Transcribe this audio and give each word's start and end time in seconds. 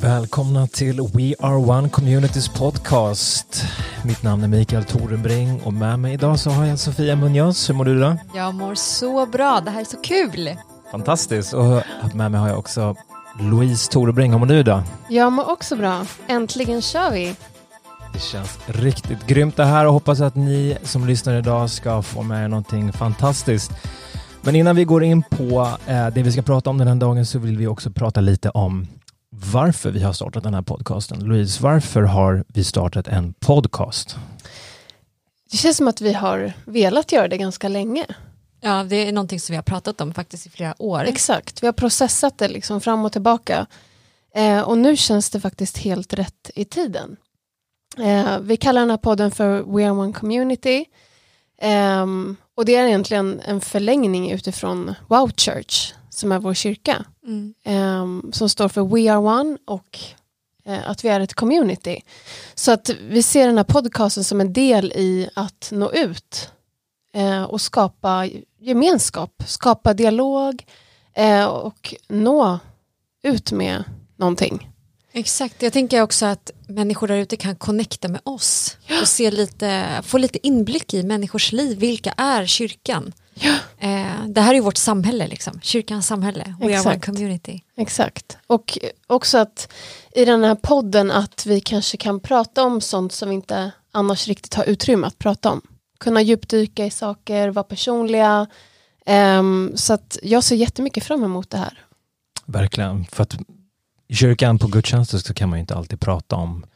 Välkomna 0.00 0.66
till 0.66 1.00
We 1.00 1.34
Are 1.40 1.56
One 1.56 1.88
Communities 1.88 2.48
podcast. 2.48 3.64
Mitt 4.04 4.22
namn 4.22 4.44
är 4.44 4.48
Mikael 4.48 4.84
Torenbring 4.84 5.60
och 5.64 5.72
med 5.72 5.98
mig 5.98 6.14
idag 6.14 6.38
så 6.38 6.50
har 6.50 6.64
jag 6.64 6.78
Sofia 6.78 7.16
Munoz. 7.16 7.68
Hur 7.70 7.74
mår 7.74 7.84
du 7.84 7.96
idag? 7.96 8.16
Jag 8.34 8.54
mår 8.54 8.74
så 8.74 9.26
bra, 9.26 9.60
det 9.64 9.70
här 9.70 9.80
är 9.80 9.84
så 9.84 9.96
kul. 9.96 10.56
Fantastiskt. 10.90 11.52
Och 11.52 11.82
med 12.14 12.30
mig 12.30 12.40
har 12.40 12.48
jag 12.48 12.58
också 12.58 12.96
Louise 13.40 13.90
Torebring. 13.90 14.32
Hur 14.32 14.38
mår 14.38 14.46
du 14.46 14.58
idag? 14.58 14.82
Jag 15.08 15.32
mår 15.32 15.50
också 15.50 15.76
bra. 15.76 16.06
Äntligen 16.26 16.82
kör 16.82 17.10
vi. 17.10 17.36
Det 18.12 18.20
känns 18.20 18.58
riktigt 18.66 19.26
grymt 19.26 19.56
det 19.56 19.64
här 19.64 19.86
och 19.86 19.92
hoppas 19.92 20.20
att 20.20 20.34
ni 20.34 20.76
som 20.82 21.06
lyssnar 21.06 21.38
idag 21.38 21.70
ska 21.70 22.02
få 22.02 22.22
med 22.22 22.44
er 22.44 22.48
någonting 22.48 22.92
fantastiskt. 22.92 23.72
Men 24.42 24.56
innan 24.56 24.76
vi 24.76 24.84
går 24.84 25.04
in 25.04 25.22
på 25.22 25.68
eh, 25.86 26.06
det 26.08 26.22
vi 26.22 26.32
ska 26.32 26.42
prata 26.42 26.70
om 26.70 26.78
den 26.78 26.88
här 26.88 26.94
dagen 26.94 27.26
så 27.26 27.38
vill 27.38 27.58
vi 27.58 27.66
också 27.66 27.90
prata 27.90 28.20
lite 28.20 28.50
om 28.50 28.86
varför 29.52 29.90
vi 29.90 30.02
har 30.02 30.12
startat 30.12 30.42
den 30.42 30.54
här 30.54 30.62
podcasten. 30.62 31.24
Louise, 31.24 31.62
varför 31.62 32.02
har 32.02 32.44
vi 32.48 32.64
startat 32.64 33.08
en 33.08 33.32
podcast? 33.32 34.16
Det 35.50 35.56
känns 35.56 35.76
som 35.76 35.88
att 35.88 36.00
vi 36.00 36.12
har 36.12 36.52
velat 36.64 37.12
göra 37.12 37.28
det 37.28 37.38
ganska 37.38 37.68
länge. 37.68 38.06
Ja, 38.60 38.84
det 38.84 39.08
är 39.08 39.12
någonting 39.12 39.40
som 39.40 39.52
vi 39.52 39.56
har 39.56 39.62
pratat 39.62 40.00
om 40.00 40.14
faktiskt 40.14 40.46
i 40.46 40.50
flera 40.50 40.74
år. 40.78 41.04
Exakt, 41.04 41.62
vi 41.62 41.66
har 41.66 41.72
processat 41.72 42.38
det 42.38 42.48
liksom 42.48 42.80
fram 42.80 43.04
och 43.04 43.12
tillbaka. 43.12 43.66
Eh, 44.34 44.60
och 44.60 44.78
nu 44.78 44.96
känns 44.96 45.30
det 45.30 45.40
faktiskt 45.40 45.78
helt 45.78 46.14
rätt 46.14 46.50
i 46.54 46.64
tiden. 46.64 47.16
Eh, 47.98 48.38
vi 48.40 48.56
kallar 48.56 48.80
den 48.80 48.90
här 48.90 48.96
podden 48.96 49.30
för 49.30 49.76
We 49.76 49.84
Are 49.84 49.90
One 49.90 50.12
Community. 50.12 50.84
Eh, 51.60 52.06
och 52.56 52.64
det 52.64 52.76
är 52.76 52.86
egentligen 52.86 53.40
en 53.44 53.60
förlängning 53.60 54.30
utifrån 54.30 54.94
Wow 55.08 55.30
Church 55.36 55.94
som 56.14 56.32
är 56.32 56.38
vår 56.38 56.54
kyrka. 56.54 57.04
Mm. 57.26 57.54
eh, 57.64 58.32
som 58.32 58.48
står 58.48 58.68
för 58.68 58.84
We 58.84 59.12
Are 59.12 59.18
One 59.18 59.58
och 59.64 59.98
eh, 60.64 60.90
att 60.90 61.04
vi 61.04 61.08
är 61.08 61.20
ett 61.20 61.34
community. 61.34 62.00
Så 62.54 62.72
att 62.72 62.90
vi 63.08 63.22
ser 63.22 63.46
den 63.46 63.56
här 63.56 63.64
podcasten 63.64 64.24
som 64.24 64.40
en 64.40 64.52
del 64.52 64.92
i 64.92 65.28
att 65.34 65.68
nå 65.72 65.92
ut 65.92 66.50
eh, 67.12 67.42
och 67.42 67.60
skapa 67.60 68.28
gemenskap, 68.60 69.42
skapa 69.46 69.94
dialog 69.94 70.66
eh, 71.14 71.44
och 71.44 71.94
nå 72.08 72.58
ut 73.22 73.52
med 73.52 73.84
någonting. 74.16 74.70
Exakt, 75.12 75.62
jag 75.62 75.72
tänker 75.72 76.02
också 76.02 76.26
att 76.26 76.50
människor 76.66 77.08
där 77.08 77.16
ute 77.16 77.36
kan 77.36 77.56
connecta 77.56 78.08
med 78.08 78.20
oss 78.24 78.76
och 79.02 79.08
se 79.08 79.30
lite, 79.30 80.00
få 80.04 80.18
lite 80.18 80.46
inblick 80.46 80.94
i 80.94 81.02
människors 81.02 81.52
liv. 81.52 81.78
Vilka 81.78 82.12
är 82.16 82.46
kyrkan? 82.46 83.12
Ja. 83.34 83.54
Eh, 83.78 84.26
det 84.28 84.40
här 84.40 84.54
är 84.54 84.60
vårt 84.60 84.76
samhälle, 84.76 85.26
liksom. 85.26 85.60
kyrkans 85.60 86.06
samhälle. 86.06 86.54
We 86.60 86.64
are 86.64 86.72
one 86.72 86.74
Exakt. 86.76 87.04
community. 87.04 87.60
Exakt. 87.76 88.36
Och 88.46 88.78
också 89.06 89.38
att 89.38 89.72
i 90.14 90.24
den 90.24 90.44
här 90.44 90.54
podden 90.54 91.10
att 91.10 91.46
vi 91.46 91.60
kanske 91.60 91.96
kan 91.96 92.20
prata 92.20 92.62
om 92.62 92.80
sånt 92.80 93.12
som 93.12 93.28
vi 93.28 93.34
inte 93.34 93.72
annars 93.92 94.28
riktigt 94.28 94.54
har 94.54 94.64
utrymme 94.64 95.06
att 95.06 95.18
prata 95.18 95.50
om. 95.50 95.60
Kunna 95.98 96.22
djupdyka 96.22 96.86
i 96.86 96.90
saker, 96.90 97.48
vara 97.48 97.64
personliga. 97.64 98.46
Ehm, 99.06 99.72
så 99.74 99.92
att 99.92 100.18
jag 100.22 100.44
ser 100.44 100.56
jättemycket 100.56 101.04
fram 101.04 101.24
emot 101.24 101.50
det 101.50 101.58
här. 101.58 101.78
Verkligen. 102.46 103.04
För 103.04 103.22
att 103.22 103.36
i 104.08 104.14
kyrkan 104.14 104.58
på 104.58 104.66
gudstjänster 104.66 105.18
så 105.18 105.34
kan 105.34 105.48
man 105.48 105.58
ju 105.58 105.60
inte 105.60 105.74
alltid 105.74 106.00
prata 106.00 106.36
om 106.36 106.66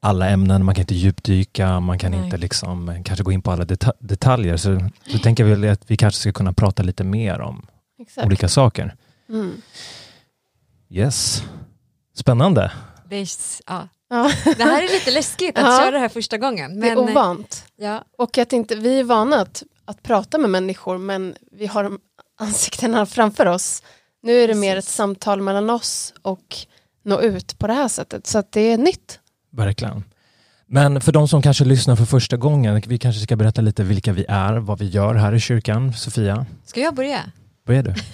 alla 0.00 0.28
ämnen, 0.28 0.64
man 0.64 0.74
kan 0.74 0.82
inte 0.82 0.94
djupdyka, 0.94 1.80
man 1.80 1.98
kan 1.98 2.10
Nej. 2.10 2.24
inte 2.24 2.36
liksom 2.36 2.88
eh, 2.88 3.02
kanske 3.02 3.22
gå 3.24 3.32
in 3.32 3.42
på 3.42 3.50
alla 3.50 3.64
deta- 3.64 3.92
detaljer. 3.98 4.56
Så 4.56 4.80
så 5.06 5.18
tänker 5.18 5.46
jag 5.46 5.56
väl 5.56 5.70
att 5.72 5.90
vi 5.90 5.96
kanske 5.96 6.20
ska 6.20 6.32
kunna 6.32 6.52
prata 6.52 6.82
lite 6.82 7.04
mer 7.04 7.40
om 7.40 7.66
Exakt. 7.98 8.26
olika 8.26 8.48
saker. 8.48 8.94
Mm. 9.28 9.62
Yes. 10.90 11.42
Spännande. 12.14 12.72
Det, 13.08 13.16
är, 13.16 13.28
ja. 13.66 13.88
Ja. 14.08 14.30
det 14.56 14.62
här 14.64 14.82
är 14.82 14.88
lite 14.92 15.10
läskigt 15.10 15.58
att 15.58 15.64
Ja. 15.64 15.78
köra 15.78 15.90
det 15.90 15.98
här 15.98 16.08
första 16.08 16.38
gången. 16.38 16.80
Det 16.80 16.90
är 16.90 16.96
Men, 16.96 17.10
ovant. 17.10 17.64
ja, 17.76 18.04
Och 18.18 18.38
att 18.38 18.52
inte, 18.52 18.74
vi 18.74 18.98
är 19.00 19.04
vana 19.04 19.40
att, 19.40 19.62
att 19.84 20.02
prata 20.02 20.38
med 20.38 20.50
människor 20.50 20.98
men 20.98 21.34
vi 21.52 21.66
har 21.66 21.98
ansiktena 22.40 23.06
framför 23.06 23.46
oss. 23.46 23.82
Nu 24.22 24.32
är 24.32 24.48
det 24.48 24.54
mer 24.54 24.76
ett 24.76 24.84
Precis. 24.84 24.94
samtal 24.96 25.40
mellan 25.42 25.70
oss 25.70 26.14
och 26.22 26.56
nå 27.04 27.20
ut 27.20 27.58
på 27.58 27.66
det 27.66 27.72
här 27.72 27.88
sättet. 27.88 28.26
Så 28.26 28.38
att 28.38 28.52
det 28.52 28.60
är 28.60 28.78
nytt. 28.78 29.20
Verkligen. 29.56 30.04
Men 30.66 31.00
för 31.00 31.12
de 31.12 31.28
som 31.28 31.42
kanske 31.42 31.64
lyssnar 31.64 31.96
för 31.96 32.04
första 32.04 32.36
gången, 32.36 32.82
vi 32.86 32.98
kanske 32.98 33.20
ska 33.22 33.36
berätta 33.36 33.60
lite 33.62 33.82
vilka 33.84 34.12
vi 34.12 34.24
är, 34.28 34.54
vad 34.56 34.78
vi 34.78 34.88
gör 34.88 35.14
här 35.14 35.34
i 35.34 35.40
kyrkan. 35.40 35.92
Sofia, 35.94 36.46
ska 36.66 36.80
jag 36.80 36.94
börja? 36.94 37.20
börjar 37.66 37.82
du? 37.82 37.94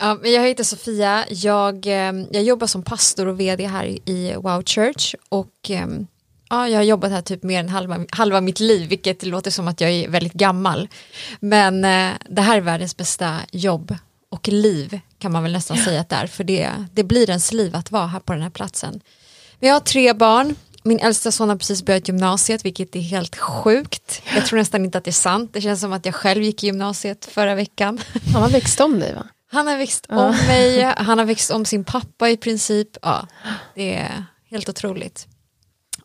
Ja, 0.00 0.18
jag 0.24 0.42
heter 0.42 0.64
Sofia, 0.64 1.24
jag, 1.30 1.86
eh, 1.86 2.12
jag 2.32 2.42
jobbar 2.42 2.66
som 2.66 2.82
pastor 2.82 3.26
och 3.26 3.40
vd 3.40 3.66
här 3.66 3.84
i- 4.08 4.34
Wow 4.36 4.62
Church 4.66 5.14
och 5.28 5.70
eh, 5.70 5.86
ja, 6.50 6.68
jag 6.68 6.78
har 6.78 6.82
jobbat 6.84 7.10
här 7.10 7.22
typ 7.22 7.42
mer 7.42 7.60
än 7.60 7.68
halva, 7.68 8.04
halva 8.10 8.40
mitt 8.40 8.60
liv 8.60 8.88
vilket 8.88 9.22
låter 9.26 9.50
som 9.50 9.68
att 9.68 9.80
jag 9.80 9.90
är 9.90 10.08
väldigt 10.08 10.32
gammal. 10.32 10.88
Men 11.40 11.84
eh, 11.84 12.10
det 12.30 12.42
här 12.42 12.56
är 12.56 12.60
världens 12.60 12.96
bästa 12.96 13.36
jobb 13.52 13.94
och 14.30 14.48
liv 14.48 15.00
kan 15.18 15.32
man 15.32 15.42
väl 15.42 15.52
nästan 15.52 15.76
säga 15.76 16.00
att 16.00 16.08
det 16.08 16.16
är 16.16 16.26
för 16.26 16.44
det, 16.44 16.70
det 16.92 17.04
blir 17.04 17.28
ens 17.30 17.52
liv 17.52 17.76
att 17.76 17.90
vara 17.90 18.06
här 18.06 18.20
på 18.20 18.32
den 18.32 18.42
här 18.42 18.50
platsen. 18.50 19.00
Jag 19.66 19.74
har 19.74 19.80
tre 19.80 20.12
barn, 20.12 20.54
min 20.82 20.98
äldsta 20.98 21.32
son 21.32 21.48
har 21.48 21.56
precis 21.56 21.82
börjat 21.82 22.08
gymnasiet 22.08 22.64
vilket 22.64 22.96
är 22.96 23.00
helt 23.00 23.36
sjukt. 23.36 24.22
Jag 24.34 24.46
tror 24.46 24.58
nästan 24.58 24.84
inte 24.84 24.98
att 24.98 25.04
det 25.04 25.10
är 25.10 25.12
sant, 25.12 25.50
det 25.52 25.60
känns 25.60 25.80
som 25.80 25.92
att 25.92 26.06
jag 26.06 26.14
själv 26.14 26.42
gick 26.42 26.64
i 26.64 26.66
gymnasiet 26.66 27.24
förra 27.24 27.54
veckan. 27.54 28.00
Han 28.32 28.42
har 28.42 28.48
växt 28.50 28.80
om 28.80 29.00
dig 29.00 29.14
va? 29.14 29.26
Han 29.52 29.66
har 29.66 29.76
växt 29.76 30.06
Ja. 30.08 30.28
om 30.28 30.34
mig, 30.46 30.82
han 30.96 31.18
har 31.18 31.24
växt 31.24 31.50
om 31.50 31.64
sin 31.64 31.84
pappa 31.84 32.30
i 32.30 32.36
princip. 32.36 32.88
Ja, 33.02 33.26
det 33.74 33.94
är 33.94 34.24
helt 34.50 34.68
otroligt. 34.68 35.26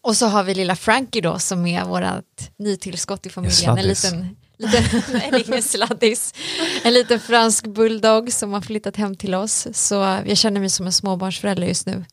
Och 0.02 0.18
så 0.18 0.26
har 0.28 0.44
vi 0.44 0.54
lilla 0.56 0.76
Frankie 0.76 1.22
då 1.22 1.40
som 1.40 1.66
är 1.68 1.86
vårt 1.86 2.58
nytillskott 2.60 3.26
i 3.26 3.30
familjen. 3.30 3.78
En 3.78 3.88
liten, 3.88 4.36
liten 4.58 5.02
nej, 5.14 5.44
ingen 5.48 5.64
sladdis. 5.64 6.34
En 6.84 6.94
liten 6.94 7.20
fransk 7.20 7.68
bulldog 7.68 8.34
som 8.34 8.54
har 8.54 8.62
flyttat 8.62 8.96
hem 8.96 9.16
till 9.16 9.36
oss. 9.36 9.68
Så 9.74 9.96
jag 10.26 10.38
känner 10.38 10.60
mig 10.60 10.70
som 10.70 10.86
en 10.86 10.92
småbarnsförälder 10.94 11.68
just 11.68 11.86
nu. 11.86 12.06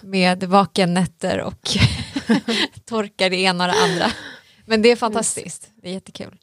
Med 0.00 0.44
vakennätter 0.44 1.40
och 1.40 1.68
torkar 2.84 3.30
det 3.30 3.36
ena 3.36 3.64
och 3.66 3.72
det 3.74 3.80
andra. 3.82 4.12
Men 4.66 4.82
det 4.82 4.88
är 4.90 4.96
fantastiskt, 4.96 5.70
det 5.82 5.88
är 5.88 5.92
jättekul. 5.92 6.38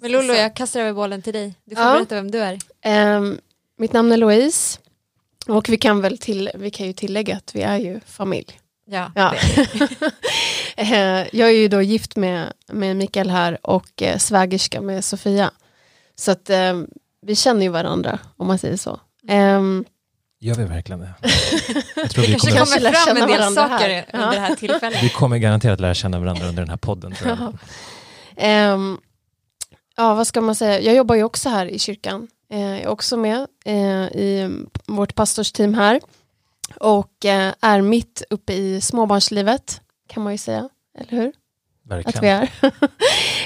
Men 0.00 0.12
Lollo, 0.12 0.34
jag 0.34 0.56
kastar 0.56 0.80
över 0.80 0.92
bollen 0.92 1.22
till 1.22 1.32
dig. 1.32 1.54
Du 1.64 1.76
får 1.76 1.84
Ja. 1.84 1.92
berätta 1.92 2.14
vem 2.14 2.30
du 2.30 2.38
är. 2.38 2.58
Ehm, 2.82 3.38
mitt 3.78 3.92
namn 3.92 4.12
är 4.12 4.16
Louise. 4.16 4.78
Och 5.46 5.68
vi 5.68 5.76
kan 5.76 6.00
väl 6.00 6.18
till, 6.18 6.50
vi 6.54 6.70
kan 6.70 6.86
ju 6.86 6.92
tillägga 6.92 7.36
att 7.36 7.54
vi 7.54 7.62
är 7.62 7.76
ju 7.78 8.00
familj. 8.06 8.60
Ja, 8.86 9.12
Ja. 9.14 9.34
Eh, 10.76 11.26
jag 11.36 11.48
är 11.48 11.56
ju 11.56 11.68
då 11.68 11.82
gift 11.82 12.16
med, 12.16 12.52
med 12.72 12.96
Mikael 12.96 13.30
här 13.30 13.58
och 13.66 14.02
eh, 14.02 14.18
svägerska 14.18 14.80
med 14.80 15.04
Sofia. 15.04 15.50
Så 16.14 16.30
att 16.30 16.50
eh, 16.50 16.80
vi 17.22 17.36
känner 17.36 17.62
ju 17.62 17.68
varandra 17.68 18.18
om 18.36 18.46
man 18.46 18.58
säger 18.58 18.76
så. 18.76 19.00
Ehm, 19.28 19.84
Gör 20.40 20.54
vi 20.54 20.64
verkligen 20.64 21.00
det? 21.00 21.14
Jag 21.96 22.10
tror 22.10 22.22
vi 22.24 22.30
kanske 22.30 22.50
kommer, 22.50 22.58
kanske 22.58 22.78
kommer 22.80 22.92
fram 22.92 23.06
känna 23.06 23.20
en 23.20 23.28
del 23.28 23.38
varandra 23.38 23.68
saker 23.68 23.88
här. 23.88 24.06
under 24.12 24.30
det 24.30 24.40
här 24.40 24.54
tillfället. 24.54 25.02
vi 25.02 25.08
kommer 25.08 25.38
garanterat 25.38 25.80
lära 25.80 25.94
känna 25.94 26.20
varandra 26.20 26.46
under 26.48 26.62
den 26.62 26.70
här 26.70 26.76
podden. 26.76 27.12
Tror 27.14 27.30
jag. 27.30 27.38
Ja. 28.36 28.96
Ja, 29.96 30.14
vad 30.14 30.26
ska 30.26 30.40
man 30.40 30.54
säga? 30.54 30.80
Jag 30.80 30.94
jobbar 30.94 31.14
ju 31.14 31.24
också 31.24 31.48
här 31.48 31.66
i 31.66 31.78
kyrkan. 31.78 32.28
Eh, 32.52 32.60
jag 32.60 32.80
är 32.80 32.88
också 32.88 33.16
med 33.16 33.46
eh, 33.64 33.74
i 34.02 34.50
vårt 34.86 35.14
pastorsteam 35.14 35.74
här. 35.74 36.00
Och 36.76 37.24
eh, 37.24 37.52
är 37.60 37.80
mitt 37.80 38.22
uppe 38.30 38.52
i 38.52 38.80
småbarnslivet, 38.80 39.80
kan 40.08 40.22
man 40.22 40.32
ju 40.32 40.38
säga. 40.38 40.68
Eller 40.98 41.10
hur? 41.10 41.28
Att 41.28 41.34
vi 41.88 41.88
Verkligen. 41.88 42.48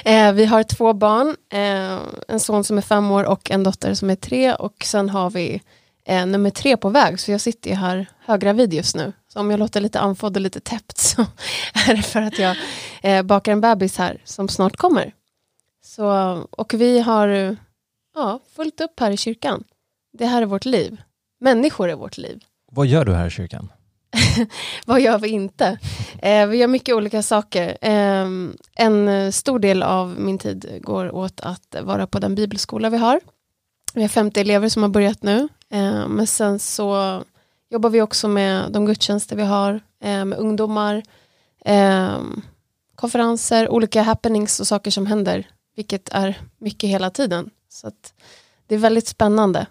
är. 0.05 0.29
eh, 0.29 0.33
vi 0.33 0.45
har 0.45 0.63
två 0.63 0.93
barn, 0.93 1.37
eh, 1.53 1.99
en 2.29 2.41
son 2.41 2.65
som 2.65 2.79
är 2.79 2.83
fem 2.83 3.11
år 3.11 3.25
och 3.25 3.51
en 3.51 3.63
dotter 3.63 3.95
som 3.95 4.11
är 4.11 4.17
tre. 4.17 4.55
Och 4.55 4.75
sen 4.85 5.09
har 5.11 5.31
vi 5.31 5.63
eh, 6.07 6.27
nummer 6.27 6.51
tre 6.51 6.77
på 6.77 6.89
väg, 6.89 7.21
så 7.21 7.31
jag 7.31 7.41
sitter 7.41 7.71
ju 7.71 7.77
här 7.77 8.07
höggravid 8.25 8.75
just 8.75 8.97
nu. 8.97 9.13
Så 9.29 9.41
om 9.41 9.51
jag 9.51 9.61
låter 9.61 9.81
lite 9.81 10.01
andfådd 10.01 10.37
och 10.37 10.41
lite 10.41 10.61
täppt 10.61 10.99
så 10.99 11.23
är 11.89 11.97
det 11.97 12.03
för 12.03 12.23
att 12.23 12.39
jag 12.39 12.57
eh, 13.03 13.23
bakar 13.23 13.53
en 13.53 13.61
bebis 13.61 13.99
här 13.99 14.21
som 14.25 14.49
snart 14.49 14.77
kommer. 14.77 15.13
Så, 15.85 16.09
och 16.51 16.75
vi 16.75 17.01
har 17.01 17.57
ja, 18.15 18.41
fullt 18.57 18.81
upp 18.81 19.01
här 19.01 19.11
i 19.11 19.17
kyrkan. 19.17 19.65
Det 20.19 20.27
här 20.27 20.43
är 20.43 20.47
vårt 20.47 20.65
liv. 20.65 21.03
Människor 21.41 21.91
är 21.91 21.95
vårt 21.95 22.19
liv. 22.19 22.45
Vad 22.71 22.87
gör 22.87 23.05
du 23.05 23.15
här 23.15 23.27
i 23.27 23.31
kyrkan? 23.31 23.73
Vad 24.87 25.01
gör 25.01 25.19
vi 25.19 25.29
inte? 25.29 25.79
Eh, 26.19 26.47
vi 26.47 26.57
gör 26.57 26.67
mycket 26.67 26.95
olika 26.95 27.23
saker. 27.23 27.79
Eh, 27.81 28.27
en 28.77 29.33
stor 29.33 29.59
del 29.59 29.83
av 29.83 30.21
min 30.21 30.39
tid 30.39 30.79
går 30.83 31.15
åt 31.15 31.41
att 31.41 31.77
vara 31.83 32.07
på 32.07 32.19
den 32.19 32.35
bibelskola 32.35 32.91
vi 32.91 32.97
har. 32.97 33.21
Vi 33.95 34.03
har 34.03 34.09
50 34.09 34.41
elever 34.41 34.69
som 34.69 34.83
har 34.83 34.91
börjat 34.91 35.23
nu. 35.23 35.49
Eh, 35.73 36.09
men 36.09 36.27
sen 36.27 36.59
så 36.59 37.23
jobbar 37.71 37.91
vi 37.91 38.03
också 38.03 38.29
med 38.29 38.73
de 38.73 38.87
gudstjänster 38.87 39.37
vi 39.37 39.43
har, 39.43 39.81
eh, 40.01 40.25
med 40.25 40.39
ungdomar, 40.39 41.03
eh, 41.65 42.19
konferenser, 42.95 43.69
olika 43.69 44.03
happenings 44.03 44.61
och 44.61 44.67
saker 44.67 44.91
som 44.91 45.07
händer, 45.07 45.49
vilket 45.77 46.09
är 46.09 46.41
mycket 46.59 46.91
hela 46.91 47.11
tiden. 47.11 47.51
Så 47.69 47.87
att 47.87 48.15
det 48.67 48.75
är 48.75 48.79
väldigt 48.79 49.09
spännande. 49.09 49.67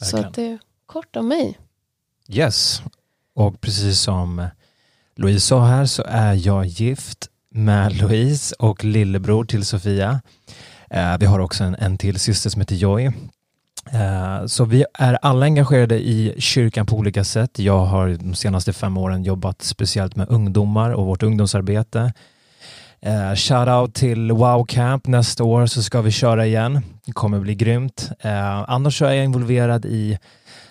Så 0.00 0.04
Verkligen. 0.04 0.24
att 0.28 0.34
det 0.34 0.46
är 0.46 0.58
kort 0.86 1.16
om 1.16 1.28
mig. 1.28 1.58
Yes. 2.28 2.82
Och 3.34 3.60
precis 3.60 4.00
som 4.00 4.48
Louise 5.16 5.46
sa 5.46 5.64
här 5.64 5.86
så 5.86 6.02
är 6.06 6.34
jag 6.34 6.66
gift 6.66 7.30
med 7.50 7.96
Louise 7.96 8.54
och 8.58 8.84
lillebror 8.84 9.44
till 9.44 9.64
Sofia. 9.64 10.20
Eh, 10.90 11.18
vi 11.18 11.26
har 11.26 11.38
också 11.38 11.64
en, 11.64 11.74
en 11.74 11.98
till 11.98 12.20
syster 12.20 12.50
som 12.50 12.60
heter 12.60 12.76
Joy. 12.76 13.12
Eh, 13.92 14.46
så 14.46 14.64
vi 14.64 14.84
är 14.94 15.18
alla 15.22 15.46
engagerade 15.46 15.98
i 15.98 16.34
kyrkan 16.38 16.86
på 16.86 16.96
olika 16.96 17.24
sätt. 17.24 17.58
Jag 17.58 17.84
har 17.84 18.08
de 18.08 18.34
senaste 18.34 18.72
fem 18.72 18.96
åren 18.96 19.24
jobbat 19.24 19.62
speciellt 19.62 20.16
med 20.16 20.28
ungdomar 20.30 20.90
och 20.90 21.06
vårt 21.06 21.22
ungdomsarbete. 21.22 22.12
Eh, 23.00 23.34
Shoutout 23.34 23.94
till 23.94 24.32
Wow 24.32 24.64
Camp. 24.64 25.06
Nästa 25.06 25.44
år 25.44 25.66
så 25.66 25.82
ska 25.82 26.00
vi 26.00 26.10
köra 26.10 26.46
igen. 26.46 26.80
Det 27.06 27.12
kommer 27.12 27.40
bli 27.40 27.54
grymt. 27.54 28.10
Eh, 28.20 28.70
annars 28.70 28.98
så 28.98 29.04
är 29.04 29.12
jag 29.12 29.24
involverad 29.24 29.84
i 29.84 30.18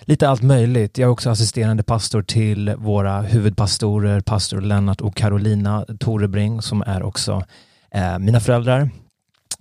lite 0.00 0.28
allt 0.28 0.42
möjligt. 0.42 0.98
Jag 0.98 1.06
är 1.06 1.10
också 1.10 1.30
assisterande 1.30 1.82
pastor 1.82 2.22
till 2.22 2.74
våra 2.76 3.20
huvudpastorer, 3.20 4.20
pastor 4.20 4.60
Lennart 4.60 5.00
och 5.00 5.16
Carolina 5.16 5.86
Torebring 6.00 6.62
som 6.62 6.82
är 6.86 7.02
också 7.02 7.44
eh, 7.90 8.18
mina 8.18 8.40
föräldrar. 8.40 8.90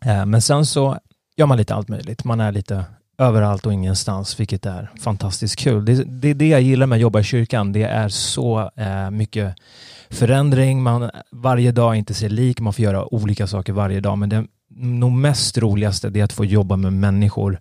Eh, 0.05 0.25
men 0.25 0.41
sen 0.41 0.65
så 0.65 0.97
gör 1.37 1.45
man 1.45 1.57
lite 1.57 1.75
allt 1.75 1.87
möjligt. 1.87 2.23
Man 2.23 2.39
är 2.39 2.51
lite 2.51 2.85
överallt 3.17 3.65
och 3.65 3.73
ingenstans, 3.73 4.39
vilket 4.39 4.65
är 4.65 4.91
fantastiskt 4.99 5.55
kul. 5.55 5.85
Det, 5.85 6.03
det 6.03 6.29
är 6.29 6.33
det 6.33 6.47
jag 6.47 6.61
gillar 6.61 6.87
med 6.87 6.95
att 6.95 7.01
jobba 7.01 7.19
i 7.19 7.23
kyrkan. 7.23 7.71
Det 7.71 7.83
är 7.83 8.09
så 8.09 8.71
eh, 8.75 9.11
mycket 9.11 9.55
förändring, 10.09 10.83
man 10.83 11.11
varje 11.31 11.71
dag 11.71 11.95
inte 11.95 12.13
ser 12.13 12.29
lik, 12.29 12.59
man 12.59 12.73
får 12.73 12.83
göra 12.83 13.13
olika 13.13 13.47
saker 13.47 13.73
varje 13.73 13.99
dag, 13.99 14.17
men 14.17 14.29
det 14.29 14.45
nog 14.77 15.11
mest 15.11 15.57
roligaste 15.57 16.09
det 16.09 16.19
är 16.19 16.23
att 16.23 16.33
få 16.33 16.45
jobba 16.45 16.75
med 16.75 16.93
människor. 16.93 17.59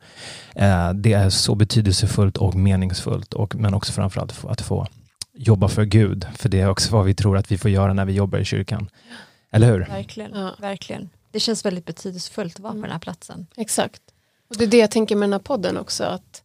Eh, 0.55 0.93
det 0.93 1.12
är 1.12 1.31
så 1.31 1.55
betydelsefullt 1.55 2.37
och 2.37 2.55
meningsfullt, 2.55 3.35
och, 3.35 3.55
men 3.55 3.75
också 3.75 3.93
framförallt 3.93 4.45
att 4.45 4.61
få 4.61 4.87
jobba 5.35 5.69
för 5.69 5.85
Gud, 5.85 6.27
för 6.37 6.49
det 6.49 6.61
är 6.61 6.71
också 6.71 6.93
vad 6.93 7.05
vi 7.05 7.15
tror 7.15 7.37
att 7.37 7.53
vi 7.53 7.59
får 7.59 7.71
göra 7.71 7.93
när 7.93 8.05
vi 8.05 8.12
jobbar 8.12 8.39
i 8.39 8.45
kyrkan. 8.45 8.89
Eller 9.53 9.73
hur? 9.73 9.81
Verkligen, 9.81 10.31
ja. 10.35 10.55
verkligen. 10.61 11.11
Det 11.31 11.41
känns 11.41 11.65
väldigt 11.65 11.85
betydelsefullt 11.85 12.55
att 12.55 12.61
vara 12.61 12.73
på 12.73 12.81
den 12.81 12.91
här 12.91 12.99
platsen. 12.99 13.47
Exakt. 13.56 14.01
Det 14.59 14.65
är 14.65 14.69
det 14.69 14.79
jag 14.79 14.91
tänker 14.91 15.17
med 15.17 15.29
den 15.29 15.33
här 15.33 15.41
podden 15.41 15.77
också, 15.77 16.05
att 16.05 16.43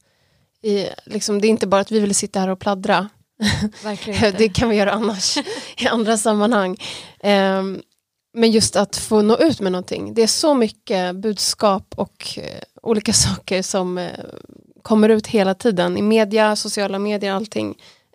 i, 0.62 0.88
liksom, 1.06 1.42
det 1.42 1.48
är 1.48 1.50
inte 1.50 1.68
bara 1.68 1.82
att 1.82 1.92
vi 1.92 2.00
vill 2.00 2.16
sitta 2.16 2.40
här 2.40 2.48
och 2.48 2.60
pladdra, 2.60 3.10
det 4.38 4.50
kan 4.50 4.70
vi 4.70 4.76
göra 4.76 4.92
annars 4.92 5.38
i 5.78 5.88
andra 5.88 6.18
sammanhang. 6.18 6.78
Um, 7.24 7.82
men 8.34 8.52
just 8.52 8.76
att 8.76 8.98
få 8.98 9.22
nå 9.22 9.38
ut 9.38 9.60
med 9.60 9.72
någonting. 9.72 10.14
Det 10.14 10.22
är 10.22 10.28
så 10.28 10.54
mycket 10.54 11.16
budskap 11.16 11.94
och 11.98 12.38
uh, 12.38 12.44
olika 12.82 13.14
saker 13.28 13.62
som 13.62 13.98
uh, 13.98 14.10
kommer 14.82 15.10
ut 15.10 15.28
hela 15.28 15.54
tiden 15.54 15.98
i 15.98 16.02
media, 16.02 16.56
sociala 16.56 17.00
medier, 17.00 17.34
allting. 17.34 17.70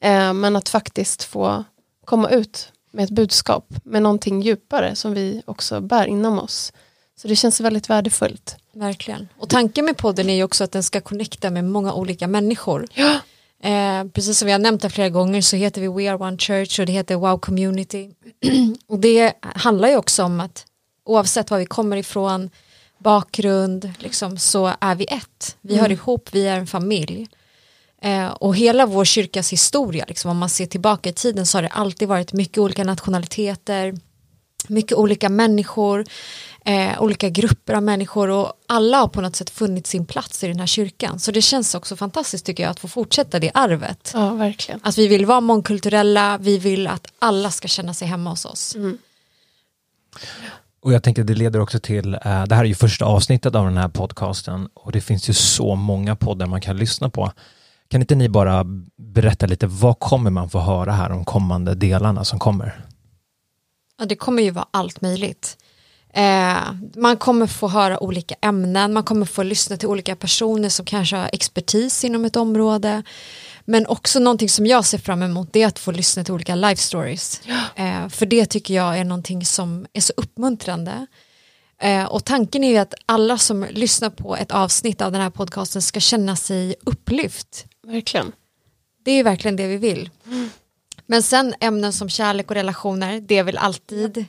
Uh, 0.04 0.32
men 0.32 0.56
att 0.56 0.68
faktiskt 0.68 1.24
få 1.24 1.64
komma 2.04 2.30
ut 2.30 2.72
med 2.90 3.04
ett 3.04 3.10
budskap 3.10 3.66
med 3.84 4.02
någonting 4.02 4.42
djupare 4.42 4.96
som 4.96 5.14
vi 5.14 5.42
också 5.46 5.80
bär 5.80 6.06
inom 6.06 6.38
oss. 6.38 6.72
Så 7.16 7.28
det 7.28 7.36
känns 7.36 7.60
väldigt 7.60 7.90
värdefullt. 7.90 8.56
Verkligen. 8.72 9.28
Och 9.38 9.48
tanken 9.48 9.84
med 9.84 9.96
podden 9.96 10.30
är 10.30 10.34
ju 10.34 10.44
också 10.44 10.64
att 10.64 10.72
den 10.72 10.82
ska 10.82 11.00
connecta 11.00 11.50
med 11.50 11.64
många 11.64 11.94
olika 11.94 12.26
människor. 12.26 12.86
Ja. 12.94 13.20
Eh, 13.68 14.04
precis 14.04 14.38
som 14.38 14.46
vi 14.46 14.52
har 14.52 14.58
nämnt 14.58 14.82
det 14.82 14.90
flera 14.90 15.08
gånger 15.08 15.40
så 15.40 15.56
heter 15.56 15.80
vi 15.80 15.88
We 15.88 16.10
Are 16.10 16.18
One 16.18 16.38
Church 16.38 16.80
och 16.80 16.86
det 16.86 16.92
heter 16.92 17.14
Wow 17.14 17.38
Community. 17.38 18.10
och 18.86 18.98
det 18.98 19.32
handlar 19.42 19.88
ju 19.88 19.96
också 19.96 20.24
om 20.24 20.40
att 20.40 20.66
oavsett 21.04 21.50
var 21.50 21.58
vi 21.58 21.66
kommer 21.66 21.96
ifrån, 21.96 22.50
bakgrund, 22.98 23.92
liksom, 23.98 24.38
så 24.38 24.72
är 24.80 24.94
vi 24.94 25.04
ett. 25.04 25.56
Vi 25.60 25.74
mm. 25.74 25.82
hör 25.82 25.92
ihop, 25.92 26.28
vi 26.32 26.46
är 26.46 26.56
en 26.56 26.66
familj. 26.66 27.28
Eh, 28.02 28.28
och 28.28 28.56
hela 28.56 28.86
vår 28.86 29.04
kyrkas 29.04 29.52
historia, 29.52 30.04
liksom, 30.08 30.30
om 30.30 30.38
man 30.38 30.48
ser 30.48 30.66
tillbaka 30.66 31.10
i 31.10 31.12
tiden 31.12 31.46
så 31.46 31.58
har 31.58 31.62
det 31.62 31.68
alltid 31.68 32.08
varit 32.08 32.32
mycket 32.32 32.58
olika 32.58 32.84
nationaliteter, 32.84 33.94
mycket 34.68 34.98
olika 34.98 35.28
människor, 35.28 36.04
eh, 36.64 37.02
olika 37.02 37.28
grupper 37.28 37.74
av 37.74 37.82
människor 37.82 38.30
och 38.30 38.52
alla 38.66 38.98
har 38.98 39.08
på 39.08 39.20
något 39.20 39.36
sätt 39.36 39.50
funnit 39.50 39.86
sin 39.86 40.06
plats 40.06 40.44
i 40.44 40.46
den 40.48 40.60
här 40.60 40.66
kyrkan. 40.66 41.18
Så 41.18 41.30
det 41.30 41.42
känns 41.42 41.74
också 41.74 41.96
fantastiskt 41.96 42.46
tycker 42.46 42.62
jag 42.62 42.70
att 42.70 42.80
få 42.80 42.88
fortsätta 42.88 43.38
det 43.38 43.50
arvet. 43.54 44.10
Ja, 44.14 44.34
verkligen. 44.34 44.80
Att 44.82 44.98
vi 44.98 45.08
vill 45.08 45.26
vara 45.26 45.40
mångkulturella, 45.40 46.38
vi 46.40 46.58
vill 46.58 46.86
att 46.86 47.06
alla 47.18 47.50
ska 47.50 47.68
känna 47.68 47.94
sig 47.94 48.08
hemma 48.08 48.30
hos 48.30 48.44
oss. 48.44 48.74
Mm. 48.74 48.98
Och 50.80 50.92
jag 50.92 51.02
tänker 51.02 51.24
det 51.24 51.34
leder 51.34 51.60
också 51.60 51.78
till, 51.80 52.14
eh, 52.14 52.44
det 52.44 52.54
här 52.54 52.58
är 52.58 52.64
ju 52.64 52.74
första 52.74 53.04
avsnittet 53.04 53.54
av 53.54 53.64
den 53.64 53.76
här 53.76 53.88
podcasten 53.88 54.68
och 54.74 54.92
det 54.92 55.00
finns 55.00 55.28
ju 55.28 55.32
så 55.32 55.74
många 55.74 56.16
poddar 56.16 56.46
man 56.46 56.60
kan 56.60 56.76
lyssna 56.76 57.10
på. 57.10 57.32
Kan 57.88 58.00
inte 58.00 58.14
ni 58.14 58.28
bara 58.28 58.64
berätta 58.96 59.46
lite, 59.46 59.66
vad 59.66 59.98
kommer 59.98 60.30
man 60.30 60.50
få 60.50 60.60
höra 60.60 60.92
här 60.92 61.08
de 61.08 61.24
kommande 61.24 61.74
delarna 61.74 62.24
som 62.24 62.38
kommer? 62.38 62.84
Ja, 63.98 64.04
det 64.04 64.16
kommer 64.16 64.42
ju 64.42 64.50
vara 64.50 64.66
allt 64.70 65.00
möjligt. 65.00 65.56
Eh, 66.16 66.72
man 66.96 67.16
kommer 67.16 67.46
få 67.46 67.68
höra 67.68 68.02
olika 68.02 68.34
ämnen, 68.40 68.92
man 68.92 69.04
kommer 69.04 69.26
få 69.26 69.42
lyssna 69.42 69.76
till 69.76 69.88
olika 69.88 70.16
personer 70.16 70.68
som 70.68 70.86
kanske 70.86 71.16
har 71.16 71.30
expertis 71.32 72.04
inom 72.04 72.24
ett 72.24 72.36
område. 72.36 73.02
Men 73.64 73.86
också 73.86 74.18
någonting 74.18 74.48
som 74.48 74.66
jag 74.66 74.84
ser 74.84 74.98
fram 74.98 75.22
emot 75.22 75.48
det 75.52 75.62
är 75.62 75.66
att 75.66 75.78
få 75.78 75.92
lyssna 75.92 76.24
till 76.24 76.34
olika 76.34 76.54
life 76.54 76.82
stories. 76.82 77.40
Eh, 77.76 78.08
för 78.08 78.26
det 78.26 78.46
tycker 78.46 78.74
jag 78.74 78.98
är 78.98 79.04
någonting 79.04 79.44
som 79.44 79.86
är 79.92 80.00
så 80.00 80.12
uppmuntrande. 80.16 81.06
Eh, 81.80 82.04
och 82.04 82.24
tanken 82.24 82.64
är 82.64 82.70
ju 82.70 82.78
att 82.78 82.94
alla 83.06 83.38
som 83.38 83.66
lyssnar 83.70 84.10
på 84.10 84.36
ett 84.36 84.50
avsnitt 84.50 85.00
av 85.00 85.12
den 85.12 85.20
här 85.20 85.30
podcasten 85.30 85.82
ska 85.82 86.00
känna 86.00 86.36
sig 86.36 86.74
upplyft. 86.80 87.66
Verkligen. 87.86 88.32
Det 89.04 89.10
är 89.10 89.24
verkligen 89.24 89.56
det 89.56 89.66
vi 89.66 89.76
vill. 89.76 90.10
Mm. 90.26 90.50
Men 91.06 91.22
sen 91.22 91.54
ämnen 91.60 91.92
som 91.92 92.08
kärlek 92.08 92.50
och 92.50 92.54
relationer, 92.54 93.20
det 93.20 93.38
är 93.38 93.42
väl 93.42 93.58
alltid 93.58 94.26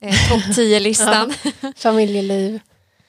eh, 0.00 0.28
topp 0.28 0.42
10-listan. 0.42 1.34
ja, 1.60 1.72
familjeliv. 1.76 2.60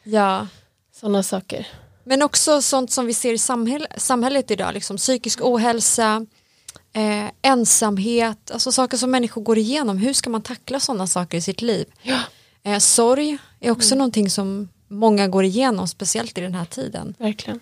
ja. 0.03 0.47
Sådana 0.95 1.23
saker. 1.23 1.67
Men 2.03 2.21
också 2.21 2.61
sånt 2.61 2.91
som 2.91 3.05
vi 3.05 3.13
ser 3.13 3.33
i 3.33 3.37
samhäll 3.37 3.87
samhället 3.97 4.51
idag, 4.51 4.73
liksom 4.73 4.97
psykisk 4.97 5.39
ohälsa, 5.41 6.25
eh, 6.93 7.31
ensamhet, 7.41 8.51
alltså 8.51 8.71
saker 8.71 8.97
som 8.97 9.11
människor 9.11 9.41
går 9.41 9.57
igenom. 9.57 9.97
Hur 9.97 10.13
ska 10.13 10.29
man 10.29 10.41
tackla 10.41 10.79
sådana 10.79 11.07
saker 11.07 11.37
i 11.37 11.41
sitt 11.41 11.61
liv? 11.61 11.85
Ja. 12.01 12.19
Eh, 12.63 12.79
sorg 12.79 13.37
är 13.59 13.71
också 13.71 13.93
mm. 13.93 13.97
någonting 13.97 14.29
som 14.29 14.69
många 14.87 15.27
går 15.27 15.43
igenom, 15.43 15.87
speciellt 15.87 16.37
i 16.37 16.41
den 16.41 16.53
här 16.53 16.65
tiden. 16.65 17.15
Verkligen. 17.17 17.59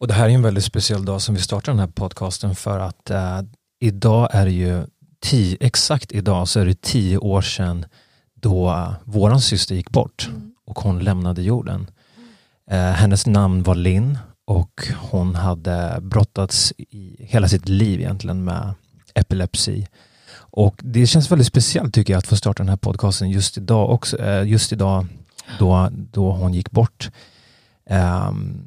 Och 0.00 0.08
det 0.08 0.14
här 0.14 0.28
är 0.28 0.34
en 0.34 0.42
väldigt 0.42 0.64
speciell 0.64 1.04
dag 1.04 1.22
som 1.22 1.34
vi 1.34 1.40
startar 1.40 1.72
den 1.72 1.78
här 1.78 1.86
podcasten 1.86 2.54
för 2.54 2.80
att 2.80 3.10
eh, 3.10 3.40
idag 3.80 4.28
är 4.32 4.44
det 4.44 4.52
ju 4.52 4.86
tio, 5.20 5.56
exakt 5.60 6.12
idag 6.12 6.48
så 6.48 6.60
är 6.60 6.66
det 6.66 6.82
tio 6.82 7.18
år 7.18 7.42
sedan 7.42 7.86
då 8.40 8.94
våran 9.04 9.40
syster 9.40 9.74
gick 9.74 9.90
bort 9.90 10.28
mm. 10.30 10.52
och 10.66 10.78
hon 10.78 10.98
lämnade 10.98 11.42
jorden. 11.42 11.90
Eh, 12.70 12.78
hennes 12.78 13.26
namn 13.26 13.62
var 13.62 13.74
Linn 13.74 14.18
och 14.44 14.88
hon 15.10 15.34
hade 15.34 15.98
brottats 16.00 16.72
i 16.78 17.16
hela 17.18 17.48
sitt 17.48 17.68
liv 17.68 18.00
egentligen 18.00 18.44
med 18.44 18.74
epilepsi. 19.14 19.86
Och 20.32 20.80
det 20.82 21.06
känns 21.06 21.30
väldigt 21.30 21.46
speciellt 21.46 21.94
tycker 21.94 22.12
jag 22.12 22.18
att 22.18 22.26
få 22.26 22.36
starta 22.36 22.62
den 22.62 22.68
här 22.68 22.76
podcasten 22.76 23.30
just 23.30 23.56
idag 23.56 23.90
också, 23.90 24.18
eh, 24.18 24.48
just 24.48 24.72
idag 24.72 25.06
då, 25.58 25.88
då 25.92 26.32
hon 26.32 26.54
gick 26.54 26.70
bort. 26.70 27.10
Um, 27.90 28.66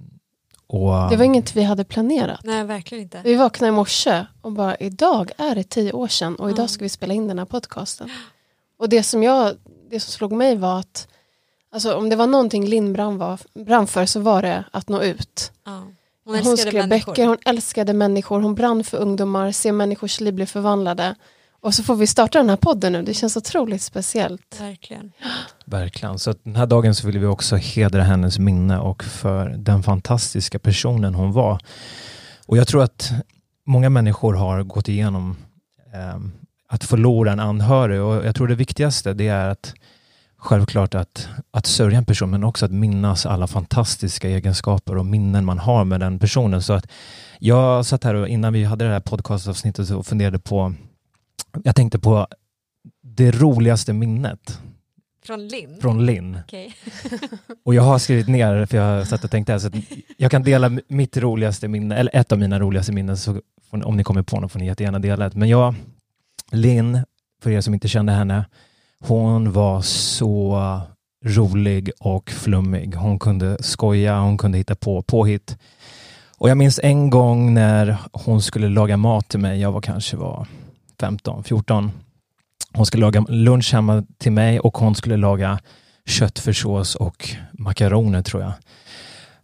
och, 0.67 1.09
det 1.09 1.17
var 1.17 1.23
inget 1.23 1.55
vi 1.55 1.63
hade 1.63 1.83
planerat. 1.83 2.39
Nej, 2.43 2.63
verkligen 2.63 3.03
inte. 3.03 3.21
Vi 3.23 3.35
vaknade 3.35 3.69
i 3.69 3.71
morse 3.71 4.25
och 4.41 4.51
bara 4.51 4.75
idag 4.75 5.31
är 5.37 5.55
det 5.55 5.63
tio 5.63 5.91
år 5.91 6.07
sedan 6.07 6.35
och 6.35 6.49
idag 6.49 6.69
ska 6.69 6.85
vi 6.85 6.89
spela 6.89 7.13
in 7.13 7.27
den 7.27 7.39
här 7.39 7.45
podcasten. 7.45 8.09
Och 8.83 8.89
det 8.89 9.03
som, 9.03 9.23
jag, 9.23 9.55
det 9.89 9.99
som 9.99 10.11
slog 10.11 10.31
mig 10.31 10.55
var 10.55 10.79
att 10.79 11.07
alltså, 11.71 11.95
om 11.95 12.09
det 12.09 12.15
var 12.15 12.27
någonting 12.27 12.67
Linn 12.67 12.93
brann, 12.93 13.17
var, 13.17 13.39
brann 13.65 13.87
för 13.87 14.05
så 14.05 14.19
var 14.19 14.41
det 14.41 14.63
att 14.71 14.89
nå 14.89 15.01
ut. 15.01 15.51
Ja. 15.65 15.83
Hon, 16.25 16.35
hon 16.35 16.57
skrev 16.57 16.87
människor. 16.87 17.11
böcker, 17.11 17.27
hon 17.27 17.37
älskade 17.45 17.93
människor, 17.93 18.41
hon 18.41 18.55
brann 18.55 18.83
för 18.83 18.97
ungdomar, 18.97 19.51
se 19.51 19.71
människors 19.71 20.19
liv 20.19 20.33
bli 20.33 20.45
förvandlade. 20.45 21.15
Och 21.61 21.73
så 21.73 21.83
får 21.83 21.95
vi 21.95 22.07
starta 22.07 22.37
den 22.37 22.49
här 22.49 22.57
podden 22.57 22.93
nu, 22.93 23.03
det 23.03 23.13
känns 23.13 23.37
otroligt 23.37 23.81
speciellt. 23.81 24.61
Verkligen. 24.61 25.11
Verkligen, 25.65 26.19
så 26.19 26.33
den 26.43 26.55
här 26.55 26.65
dagen 26.65 26.95
så 26.95 27.07
vill 27.07 27.19
vi 27.19 27.25
också 27.25 27.55
hedra 27.55 28.03
hennes 28.03 28.39
minne 28.39 28.79
och 28.79 29.03
för 29.03 29.49
den 29.49 29.83
fantastiska 29.83 30.59
personen 30.59 31.15
hon 31.15 31.31
var. 31.31 31.59
Och 32.45 32.57
jag 32.57 32.67
tror 32.67 32.83
att 32.83 33.11
många 33.65 33.89
människor 33.89 34.33
har 34.33 34.63
gått 34.63 34.89
igenom 34.89 35.37
eh, 35.93 36.42
att 36.73 36.83
förlora 36.83 37.31
en 37.31 37.39
anhörig 37.39 38.01
och 38.01 38.25
jag 38.25 38.35
tror 38.35 38.47
det 38.47 38.55
viktigaste 38.55 39.13
det 39.13 39.27
är 39.27 39.49
att 39.49 39.73
självklart 40.37 40.95
att, 40.95 41.27
att 41.51 41.65
sörja 41.65 41.97
en 41.97 42.05
person 42.05 42.29
men 42.29 42.43
också 42.43 42.65
att 42.65 42.71
minnas 42.71 43.25
alla 43.25 43.47
fantastiska 43.47 44.29
egenskaper 44.29 44.97
och 44.97 45.05
minnen 45.05 45.45
man 45.45 45.59
har 45.59 45.85
med 45.85 45.99
den 45.99 46.19
personen. 46.19 46.61
Så 46.61 46.73
att 46.73 46.87
jag 47.39 47.85
satt 47.85 48.03
här 48.03 48.13
och 48.13 48.27
innan 48.27 48.53
vi 48.53 48.63
hade 48.63 48.85
det 48.85 48.91
här 48.91 48.99
podcastavsnittet 48.99 49.89
och 49.89 50.05
funderade 50.05 50.39
på 50.39 50.73
jag 51.63 51.75
tänkte 51.75 51.99
på 51.99 52.27
det 53.01 53.31
roligaste 53.31 53.93
minnet. 53.93 54.59
Från 55.25 55.47
Linn? 55.47 55.77
Från 55.81 56.05
Linn. 56.05 56.37
Okay. 56.45 56.71
och 57.65 57.75
jag 57.75 57.83
har 57.83 57.99
skrivit 57.99 58.27
ner, 58.27 58.65
för 58.65 58.77
jag 58.77 59.07
satt 59.07 59.23
och 59.23 59.31
tänkte, 59.31 59.53
alltså, 59.53 59.69
jag 60.17 60.31
kan 60.31 60.43
dela 60.43 60.71
mitt 60.87 61.17
roligaste 61.17 61.67
minne, 61.67 61.95
eller 61.95 62.15
ett 62.15 62.31
av 62.31 62.39
mina 62.39 62.59
roligaste 62.59 62.91
minnen 62.91 63.17
så 63.17 63.41
om 63.69 63.97
ni 63.97 64.03
kommer 64.03 64.23
på 64.23 64.39
något 64.39 64.51
får 64.51 64.59
ni 64.59 64.65
jättegärna 64.65 64.99
dela 64.99 65.29
det. 65.29 65.35
Men 65.35 65.49
jag, 65.49 65.75
Linn, 66.53 66.99
för 67.43 67.51
er 67.51 67.61
som 67.61 67.73
inte 67.73 67.87
kände 67.87 68.11
henne, 68.13 68.45
hon 68.99 69.51
var 69.51 69.81
så 69.81 70.81
rolig 71.25 71.91
och 71.99 72.29
flummig. 72.29 72.95
Hon 72.95 73.19
kunde 73.19 73.57
skoja, 73.59 74.19
hon 74.19 74.37
kunde 74.37 74.57
hitta 74.57 74.75
på 74.75 75.01
påhitt. 75.01 75.57
Och 76.37 76.49
jag 76.49 76.57
minns 76.57 76.79
en 76.83 77.09
gång 77.09 77.53
när 77.53 77.97
hon 78.11 78.41
skulle 78.41 78.69
laga 78.69 78.97
mat 78.97 79.29
till 79.29 79.39
mig, 79.39 79.61
jag 79.61 79.71
var 79.71 79.81
kanske 79.81 80.17
var 80.17 80.47
15, 80.99 81.43
14. 81.43 81.91
Hon 82.73 82.85
skulle 82.85 83.01
laga 83.01 83.25
lunch 83.29 83.73
hemma 83.73 84.03
till 84.17 84.31
mig 84.31 84.59
och 84.59 84.77
hon 84.77 84.95
skulle 84.95 85.17
laga 85.17 85.59
köttfärssås 86.05 86.95
och 86.95 87.29
makaroner 87.51 88.21
tror 88.21 88.43
jag. 88.43 88.53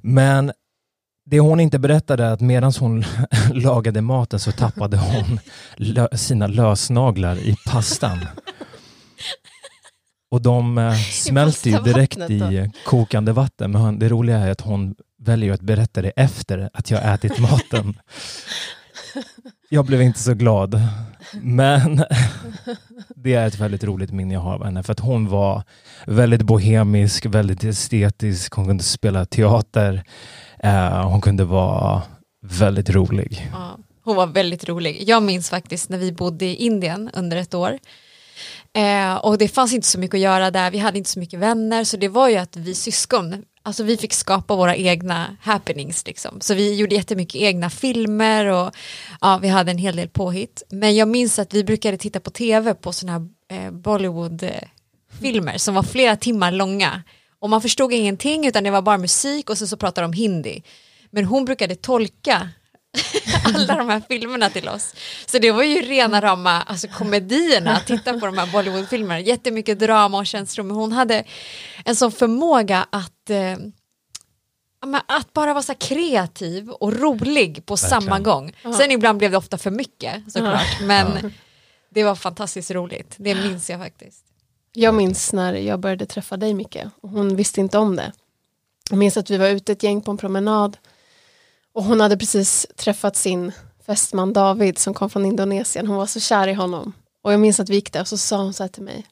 Men 0.02 0.52
det 1.30 1.40
hon 1.40 1.60
inte 1.60 1.80
berättade 1.80 2.26
är 2.26 2.32
att 2.32 2.42
medan 2.42 2.74
hon 2.80 3.04
lagade 3.54 4.02
maten 4.02 4.40
så 4.40 4.52
tappade 4.52 4.98
hon 4.98 5.40
lö 5.76 6.08
sina 6.14 6.48
lösnaglar 6.48 7.36
i 7.38 7.56
pastan. 7.66 8.20
Och 10.32 10.42
de 10.42 10.78
eh, 10.78 10.94
smälter 10.96 11.70
ju 11.70 11.80
direkt 11.80 12.20
i 12.20 12.72
kokande 12.86 13.32
vatten. 13.32 13.72
Men 13.72 14.00
det 14.00 14.10
roliga 14.10 14.38
är 14.38 14.52
att 14.52 14.62
hon 14.62 14.96
väljer 15.20 15.54
att 15.54 15.62
berätta 15.62 16.02
det 16.02 16.10
efter 16.10 16.70
att 16.74 16.92
jag 16.92 17.14
ätit 17.14 17.40
maten. 17.40 17.94
Jag 19.70 19.86
blev 19.86 20.02
inte 20.02 20.20
så 20.20 20.34
glad. 20.34 20.82
Men 21.42 22.04
det 23.16 23.34
är 23.34 23.48
ett 23.48 23.60
väldigt 23.60 23.84
roligt 23.84 24.12
minne 24.12 24.34
jag 24.34 24.42
har 24.42 24.54
av 24.54 24.64
henne. 24.64 24.84
För 24.84 24.94
att 24.94 25.00
hon 25.00 25.28
var 25.28 25.64
väldigt 26.06 26.42
bohemisk, 26.42 27.26
väldigt 27.26 27.64
estetisk. 27.64 28.54
Hon 28.54 28.66
kunde 28.66 28.84
spela 28.84 29.26
teater. 29.26 30.04
Eh, 30.64 31.10
hon 31.10 31.22
kunde 31.22 31.44
vara 31.44 32.02
väldigt 32.42 32.90
rolig. 32.90 33.50
Ja, 33.54 33.78
hon 34.04 34.16
var 34.16 34.28
väldigt 34.28 34.70
rolig. 34.70 35.04
Jag 35.08 35.24
minns 35.24 35.50
faktiskt 35.50 35.90
när 35.90 35.98
vi 35.98 36.12
bodde 36.12 36.46
i 36.46 36.56
Indien 36.56 37.10
under 37.14 37.38
ett 37.38 37.54
år. 37.54 37.80
Eh, 38.74 39.16
och 39.16 39.38
det 39.38 39.48
fanns 39.48 39.74
inte 39.74 39.88
så 39.88 40.00
mycket 40.00 40.16
att 40.16 40.22
göra 40.22 40.52
där, 40.52 40.72
vi 40.72 40.78
hade 40.78 40.98
inte 40.98 41.10
så 41.10 41.20
mycket 41.20 41.40
vänner, 41.40 41.84
så 41.84 41.98
det 41.98 42.08
var 42.08 42.30
ju 42.30 42.36
att 42.36 42.56
vi 42.56 42.76
syskon, 42.76 43.44
alltså 43.64 43.84
vi 43.84 43.98
fick 43.98 44.14
skapa 44.14 44.56
våra 44.56 44.76
egna 44.76 45.38
happenings 45.42 46.08
liksom. 46.08 46.42
Så 46.42 46.54
vi 46.54 46.76
gjorde 46.76 46.96
jättemycket 46.96 47.42
egna 47.42 47.70
filmer 47.70 48.46
och 48.46 48.72
ja, 49.22 49.40
vi 49.42 49.48
hade 49.48 49.72
en 49.72 49.78
hel 49.78 49.96
del 49.96 50.10
påhitt. 50.10 50.64
Men 50.70 50.96
jag 50.96 51.08
minns 51.08 51.40
att 51.40 51.54
vi 51.54 51.64
brukade 51.64 51.98
titta 51.98 52.20
på 52.20 52.30
tv 52.30 52.74
på 52.74 52.94
sådana 52.94 53.30
här 53.50 53.66
eh, 53.66 53.72
Bollywood-filmer 53.72 55.54
eh, 55.54 55.58
som 55.58 55.76
var 55.76 55.84
flera 55.84 56.16
timmar 56.16 56.52
långa. 56.52 57.04
Och 57.40 57.50
man 57.50 57.62
förstod 57.62 57.94
ingenting 57.94 58.48
utan 58.48 58.64
det 58.64 58.72
var 58.72 58.82
bara 58.82 58.98
musik 58.98 59.50
och 59.50 59.58
så, 59.58 59.68
så 59.68 59.78
pratade 59.78 60.08
de 60.08 60.14
hindi. 60.14 60.64
Men 61.12 61.26
hon 61.26 61.46
brukade 61.46 61.76
tolka 61.76 62.50
alla 63.44 63.76
de 63.76 63.90
här 63.90 64.02
filmerna 64.08 64.50
till 64.50 64.70
oss. 64.70 64.96
Så 65.26 65.40
det 65.40 65.52
var 65.52 65.64
ju 65.64 65.82
rena 65.82 66.22
rama 66.22 66.62
alltså 66.62 66.88
komedierna 66.88 67.76
att 67.76 67.88
titta 67.88 68.20
på 68.20 68.26
de 68.26 68.38
här 68.38 68.52
Bollywoodfilmerna. 68.52 69.20
Jättemycket 69.20 69.80
drama 69.80 70.18
och 70.18 70.28
känslor 70.28 70.64
men 70.64 70.76
hon 70.76 70.92
hade 70.92 71.24
en 71.86 71.96
sån 71.96 72.12
förmåga 72.12 72.88
att 72.90 73.30
eh, 73.30 73.58
att 75.08 75.34
bara 75.34 75.54
vara 75.54 75.64
så 75.64 75.76
kreativ 75.76 76.70
och 76.70 76.94
rolig 76.94 77.66
på 77.66 77.76
Verkligen. 77.76 78.02
samma 78.02 78.20
gång. 78.20 78.54
Sen 78.78 78.92
ibland 78.92 79.18
blev 79.18 79.32
det 79.32 79.38
ofta 79.38 79.58
för 79.58 79.72
mycket 79.72 80.32
såklart 80.32 80.82
men 80.82 81.34
det 81.90 82.04
var 82.04 82.16
fantastiskt 82.16 82.72
roligt. 82.72 83.16
Det 83.18 83.36
minns 83.36 83.70
jag 83.70 83.80
faktiskt. 83.80 84.26
Jag 84.74 84.94
minns 84.94 85.34
när 85.34 85.54
jag 85.54 85.80
började 85.80 86.06
träffa 86.06 86.38
dig 86.38 86.54
Micke, 86.54 86.78
och 87.02 87.10
hon 87.10 87.36
visste 87.36 87.60
inte 87.60 87.78
om 87.78 87.96
det. 87.96 88.12
Jag 88.90 88.98
minns 88.98 89.18
att 89.18 89.30
vi 89.30 89.38
var 89.38 89.48
ute 89.48 89.72
ett 89.72 89.84
gäng 89.84 90.02
på 90.02 90.12
en 90.12 90.18
promenad 90.18 90.78
och 91.74 91.84
hon 91.84 92.02
hade 92.02 92.18
precis 92.18 92.68
träffat 92.76 93.16
sin 93.16 93.52
fästman 93.86 94.34
David 94.34 94.78
som 94.78 94.94
kom 94.94 95.10
från 95.10 95.26
Indonesien. 95.26 95.88
Hon 95.88 95.98
var 95.98 96.06
så 96.06 96.20
kär 96.20 96.48
i 96.48 96.54
honom. 96.54 96.94
Och 97.22 97.34
jag 97.34 97.40
minns 97.40 97.60
att 97.60 97.70
vi 97.70 97.76
gick 97.76 97.94
där 97.94 98.02
och 98.02 98.08
så 98.08 98.18
sa 98.18 98.38
hon 98.38 98.54
så 98.54 98.64
här 98.64 98.68
till 98.68 98.84
mig. 98.84 99.06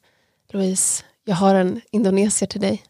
Louise, 0.49 1.03
jag 1.23 1.35
har 1.35 1.55
en 1.55 1.81
indonesier 1.91 2.47
till 2.47 2.61
dig. 2.61 2.83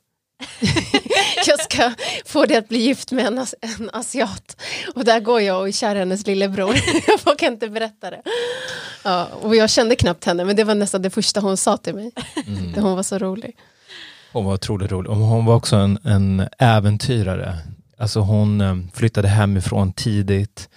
jag 1.47 1.59
ska 1.59 1.91
få 2.25 2.45
dig 2.45 2.57
att 2.57 2.69
bli 2.69 2.77
gift 2.77 3.11
med 3.11 3.25
en, 3.25 3.39
as 3.39 3.55
en 3.61 3.89
asiat. 3.93 4.61
Och 4.95 5.05
där 5.05 5.19
går 5.19 5.41
jag 5.41 5.59
och 5.59 5.67
är 5.67 5.71
kär 5.71 5.95
i 5.95 5.99
hennes 5.99 6.27
lillebror. 6.27 6.75
jag 7.07 7.19
vågar 7.25 7.47
inte 7.47 7.69
berätta 7.69 8.09
det. 8.09 8.21
Ja, 9.03 9.27
och 9.41 9.55
jag 9.55 9.69
kände 9.69 9.95
knappt 9.95 10.25
henne 10.25 10.45
men 10.45 10.55
det 10.55 10.63
var 10.63 10.75
nästan 10.75 11.01
det 11.01 11.09
första 11.09 11.39
hon 11.39 11.57
sa 11.57 11.77
till 11.77 11.95
mig. 11.95 12.11
Mm. 12.47 12.83
Hon 12.83 12.95
var 12.95 13.03
så 13.03 13.17
rolig. 13.17 13.55
Hon 14.31 14.45
var 14.45 14.53
otroligt 14.53 14.91
rolig. 14.91 15.09
Hon 15.09 15.45
var 15.45 15.55
också 15.55 15.75
en, 15.75 15.99
en 16.03 16.47
äventyrare. 16.57 17.57
Alltså 17.97 18.19
hon 18.19 18.61
eh, 18.61 18.75
flyttade 18.93 19.27
hemifrån 19.27 19.93
tidigt. 19.93 20.69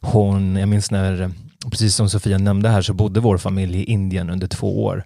Hon, 0.00 0.56
jag 0.56 0.68
minns 0.68 0.90
när, 0.90 1.30
precis 1.70 1.94
som 1.94 2.10
Sofia 2.10 2.38
nämnde 2.38 2.68
här, 2.68 2.82
så 2.82 2.94
bodde 2.94 3.20
vår 3.20 3.38
familj 3.38 3.80
i 3.80 3.84
Indien 3.84 4.30
under 4.30 4.46
två 4.46 4.84
år. 4.84 5.04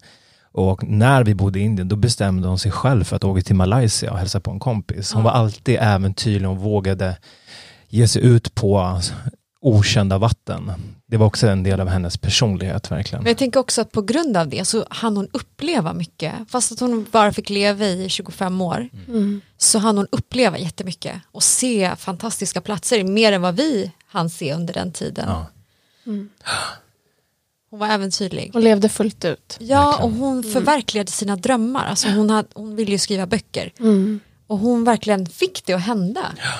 Och 0.52 0.84
när 0.84 1.24
vi 1.24 1.34
bodde 1.34 1.58
i 1.58 1.62
Indien, 1.62 1.88
då 1.88 1.96
bestämde 1.96 2.48
hon 2.48 2.58
sig 2.58 2.72
själv 2.72 3.04
för 3.04 3.16
att 3.16 3.24
åka 3.24 3.42
till 3.42 3.56
Malaysia 3.56 4.12
och 4.12 4.18
hälsa 4.18 4.40
på 4.40 4.50
en 4.50 4.60
kompis. 4.60 5.12
Hon 5.12 5.22
var 5.22 5.30
alltid 5.30 5.78
äventyrlig 5.80 6.48
och 6.48 6.56
vågade 6.56 7.16
ge 7.88 8.08
sig 8.08 8.24
ut 8.24 8.54
på 8.54 9.00
okända 9.60 10.18
vatten. 10.18 10.72
Det 11.06 11.16
var 11.16 11.26
också 11.26 11.46
en 11.48 11.62
del 11.62 11.80
av 11.80 11.88
hennes 11.88 12.16
personlighet 12.16 12.90
verkligen. 12.90 13.22
Men 13.22 13.30
jag 13.30 13.38
tänker 13.38 13.60
också 13.60 13.80
att 13.80 13.92
på 13.92 14.02
grund 14.02 14.36
av 14.36 14.48
det 14.48 14.64
så 14.64 14.84
hann 14.90 15.16
hon 15.16 15.28
uppleva 15.32 15.92
mycket. 15.92 16.34
Fast 16.48 16.72
att 16.72 16.80
hon 16.80 17.06
bara 17.12 17.32
fick 17.32 17.50
leva 17.50 17.84
i 17.84 18.08
25 18.08 18.60
år 18.60 18.88
mm. 19.08 19.40
så 19.58 19.78
hann 19.78 19.96
hon 19.96 20.06
uppleva 20.10 20.58
jättemycket 20.58 21.14
och 21.32 21.42
se 21.42 21.96
fantastiska 21.96 22.60
platser 22.60 23.04
mer 23.04 23.32
än 23.32 23.42
vad 23.42 23.56
vi 23.56 23.92
hann 24.06 24.30
se 24.30 24.54
under 24.54 24.74
den 24.74 24.92
tiden. 24.92 25.24
Ja. 25.28 25.46
Mm. 26.06 26.28
Hon 27.70 27.78
var 27.78 27.88
äventyrlig. 27.88 28.50
Hon 28.52 28.62
levde 28.62 28.88
fullt 28.88 29.24
ut. 29.24 29.56
Ja, 29.60 30.02
och 30.02 30.10
hon 30.10 30.38
mm. 30.38 30.52
förverkligade 30.52 31.10
sina 31.10 31.36
drömmar. 31.36 31.86
Alltså 31.86 32.08
hon, 32.08 32.30
hade, 32.30 32.48
hon 32.54 32.76
ville 32.76 32.90
ju 32.90 32.98
skriva 32.98 33.26
böcker. 33.26 33.72
Mm. 33.80 34.20
Och 34.46 34.58
hon 34.58 34.84
verkligen 34.84 35.26
fick 35.26 35.66
det 35.66 35.72
att 35.72 35.82
hända. 35.82 36.20
Ja. 36.36 36.52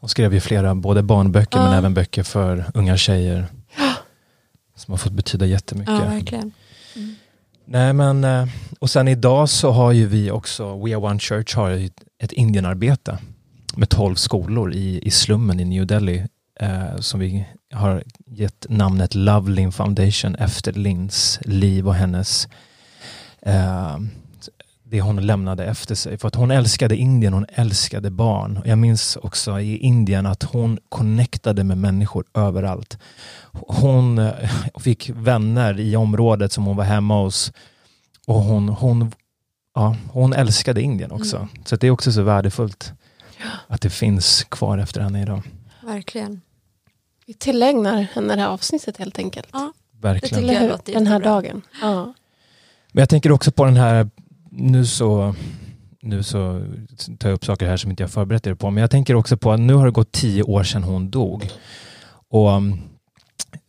Hon 0.00 0.08
skrev 0.08 0.34
ju 0.34 0.40
flera, 0.40 0.74
både 0.74 1.02
barnböcker 1.02 1.58
ja. 1.58 1.64
men 1.64 1.72
även 1.72 1.94
böcker 1.94 2.22
för 2.22 2.64
unga 2.74 2.96
tjejer. 2.96 3.46
Som 4.76 4.92
har 4.92 4.98
fått 4.98 5.12
betyda 5.12 5.46
jättemycket. 5.46 5.94
Ja, 5.94 6.04
verkligen. 6.04 6.52
Mm. 6.96 7.14
Nej 7.64 7.92
men, 7.92 8.24
eh, 8.24 8.46
och 8.78 8.90
sen 8.90 9.08
idag 9.08 9.48
så 9.48 9.70
har 9.70 9.92
ju 9.92 10.06
vi 10.06 10.30
också, 10.30 10.84
We 10.84 10.96
Are 10.96 10.96
One 10.96 11.18
Church 11.18 11.56
har 11.56 11.70
ett 12.22 12.32
Indienarbete 12.32 13.18
med 13.76 13.88
tolv 13.88 14.14
skolor 14.14 14.72
i, 14.72 15.00
i 15.02 15.10
slummen 15.10 15.60
i 15.60 15.64
New 15.64 15.86
Delhi 15.86 16.26
eh, 16.60 16.96
som 16.98 17.20
vi 17.20 17.46
har 17.72 18.04
gett 18.34 18.66
namnet 18.68 19.14
Love 19.14 19.50
Lin 19.50 19.72
Foundation 19.72 20.34
efter 20.34 20.72
Lins 20.72 21.38
liv 21.44 21.88
och 21.88 21.94
hennes 21.94 22.48
eh, 23.42 23.98
det 24.94 25.00
hon 25.00 25.26
lämnade 25.26 25.64
efter 25.64 25.94
sig. 25.94 26.18
För 26.18 26.28
att 26.28 26.34
hon 26.34 26.50
älskade 26.50 26.96
Indien, 26.96 27.32
hon 27.32 27.46
älskade 27.48 28.10
barn. 28.10 28.60
Jag 28.64 28.78
minns 28.78 29.16
också 29.16 29.60
i 29.60 29.76
Indien 29.76 30.26
att 30.26 30.42
hon 30.42 30.78
connectade 30.88 31.64
med 31.64 31.78
människor 31.78 32.24
överallt. 32.34 32.98
Hon 33.52 34.18
eh, 34.18 34.50
fick 34.80 35.10
vänner 35.10 35.80
i 35.80 35.96
området 35.96 36.52
som 36.52 36.64
hon 36.64 36.76
var 36.76 36.84
hemma 36.84 37.22
hos. 37.22 37.52
Och 38.26 38.40
hon, 38.40 38.68
hon, 38.68 39.12
ja, 39.74 39.96
hon 40.10 40.32
älskade 40.32 40.82
Indien 40.82 41.12
också. 41.12 41.36
Mm. 41.36 41.48
Så 41.64 41.76
det 41.76 41.86
är 41.86 41.90
också 41.90 42.12
så 42.12 42.22
värdefullt 42.22 42.92
att 43.66 43.80
det 43.80 43.90
finns 43.90 44.44
kvar 44.44 44.78
efter 44.78 45.00
henne 45.00 45.22
idag. 45.22 45.42
Verkligen. 45.82 46.40
Vi 47.26 47.34
tillägnar 47.34 48.02
henne 48.02 48.36
det 48.36 48.42
här 48.42 48.48
avsnittet 48.48 48.96
helt 48.96 49.18
enkelt. 49.18 49.48
Ja, 49.52 49.72
Verkligen. 50.00 50.46
Det 50.46 50.52
jag 50.52 50.80
den 50.84 51.06
här 51.06 51.20
dagen. 51.20 51.62
Ja. 51.82 52.14
Men 52.92 53.02
jag 53.02 53.08
tänker 53.08 53.32
också 53.32 53.52
på 53.52 53.64
den 53.64 53.76
här 53.76 54.10
nu 54.50 54.86
så, 54.86 55.34
nu 56.02 56.22
så 56.22 56.66
tar 57.18 57.28
jag 57.28 57.36
upp 57.36 57.44
saker 57.44 57.66
här 57.66 57.76
som 57.76 57.90
inte 57.90 58.02
jag 58.02 58.10
förberett 58.10 58.46
er 58.46 58.54
på, 58.54 58.70
men 58.70 58.80
jag 58.80 58.90
tänker 58.90 59.14
också 59.14 59.36
på 59.36 59.52
att 59.52 59.60
nu 59.60 59.74
har 59.74 59.86
det 59.86 59.92
gått 59.92 60.12
tio 60.12 60.42
år 60.42 60.62
sedan 60.62 60.82
hon 60.82 61.10
dog. 61.10 61.50
Och 62.28 62.48
um, 62.48 62.80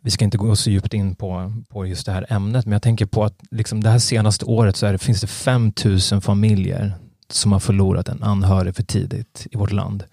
vi 0.02 0.12
ska 0.12 0.26
inte 0.26 0.38
gå 0.38 0.56
så 0.56 0.70
djupt 0.70 0.94
in 0.94 1.16
på, 1.16 1.54
på 1.70 1.86
just 1.86 2.06
det 2.06 2.12
här 2.12 2.26
ämnet, 2.30 2.66
men 2.66 2.72
jag 2.72 2.82
tänker 2.82 3.06
på 3.06 3.24
att 3.24 3.40
liksom 3.52 3.84
det 3.84 3.90
här 3.90 4.00
senaste 4.00 4.46
året 4.46 4.76
så 4.76 4.92
det, 4.92 4.98
finns 4.98 5.22
det 5.22 5.28
5000 5.28 6.22
familjer 6.22 6.94
som 7.30 7.52
har 7.52 7.60
förlorat 7.60 8.10
en 8.10 8.24
anhörig 8.24 8.76
för 8.76 8.84
tidigt 8.84 9.48
i 9.52 9.58
vårt 9.58 9.72
land. 9.72 10.04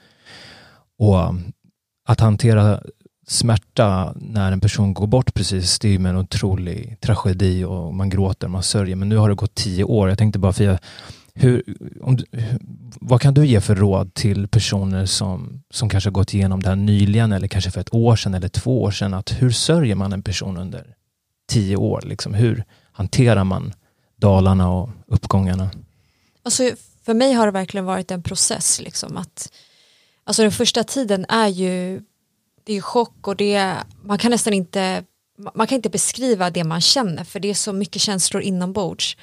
Och 0.99 1.28
um, 1.28 1.52
att 2.08 2.20
hantera 2.20 2.82
smärta 3.32 4.14
när 4.16 4.52
en 4.52 4.60
person 4.60 4.94
går 4.94 5.06
bort 5.06 5.34
precis, 5.34 5.78
det 5.78 5.88
är 5.88 5.92
ju 5.98 6.06
en 6.06 6.16
otrolig 6.16 6.96
tragedi 7.00 7.64
och 7.64 7.94
man 7.94 8.10
gråter, 8.10 8.48
man 8.48 8.62
sörjer. 8.62 8.96
Men 8.96 9.08
nu 9.08 9.16
har 9.16 9.28
det 9.28 9.34
gått 9.34 9.54
tio 9.54 9.84
år. 9.84 10.08
Jag 10.08 10.18
tänkte 10.18 10.38
bara 10.38 10.52
Fia, 10.52 10.78
hur, 11.34 11.62
om 12.02 12.16
du, 12.16 12.24
vad 13.00 13.20
kan 13.20 13.34
du 13.34 13.46
ge 13.46 13.60
för 13.60 13.74
råd 13.74 14.14
till 14.14 14.48
personer 14.48 15.06
som, 15.06 15.62
som 15.70 15.88
kanske 15.88 16.10
gått 16.10 16.34
igenom 16.34 16.62
det 16.62 16.68
här 16.68 16.76
nyligen 16.76 17.32
eller 17.32 17.48
kanske 17.48 17.70
för 17.70 17.80
ett 17.80 17.94
år 17.94 18.16
sedan 18.16 18.34
eller 18.34 18.48
två 18.48 18.82
år 18.82 18.90
sedan? 18.90 19.14
Att 19.14 19.42
hur 19.42 19.50
sörjer 19.50 19.94
man 19.94 20.12
en 20.12 20.22
person 20.22 20.56
under 20.56 20.94
tio 21.48 21.76
år? 21.76 22.02
Liksom? 22.04 22.34
Hur 22.34 22.64
hanterar 22.92 23.44
man 23.44 23.72
dalarna 24.16 24.70
och 24.70 24.90
uppgångarna? 25.06 25.70
Alltså, 26.42 26.70
för 27.04 27.14
mig 27.14 27.32
har 27.32 27.46
det 27.46 27.52
verkligen 27.52 27.84
varit 27.84 28.10
en 28.10 28.22
process. 28.22 28.80
Liksom, 28.80 29.16
att, 29.16 29.52
alltså 30.24 30.42
den 30.42 30.52
första 30.52 30.84
tiden 30.84 31.26
är 31.28 31.48
ju 31.48 32.02
det 32.64 32.73
är 32.73 32.81
chock 32.81 33.28
och 33.28 33.37
det, 33.37 33.76
man 34.02 34.19
kan 34.19 34.31
nästan 34.31 34.52
inte, 34.52 35.04
man 35.54 35.66
kan 35.66 35.76
inte 35.76 35.90
beskriva 35.90 36.50
det 36.50 36.64
man 36.64 36.81
känner 36.81 37.25
för 37.25 37.40
det 37.40 37.50
är 37.50 37.54
så 37.54 37.73
mycket 37.73 38.02
känslor 38.02 38.42
inombords. 38.42 39.16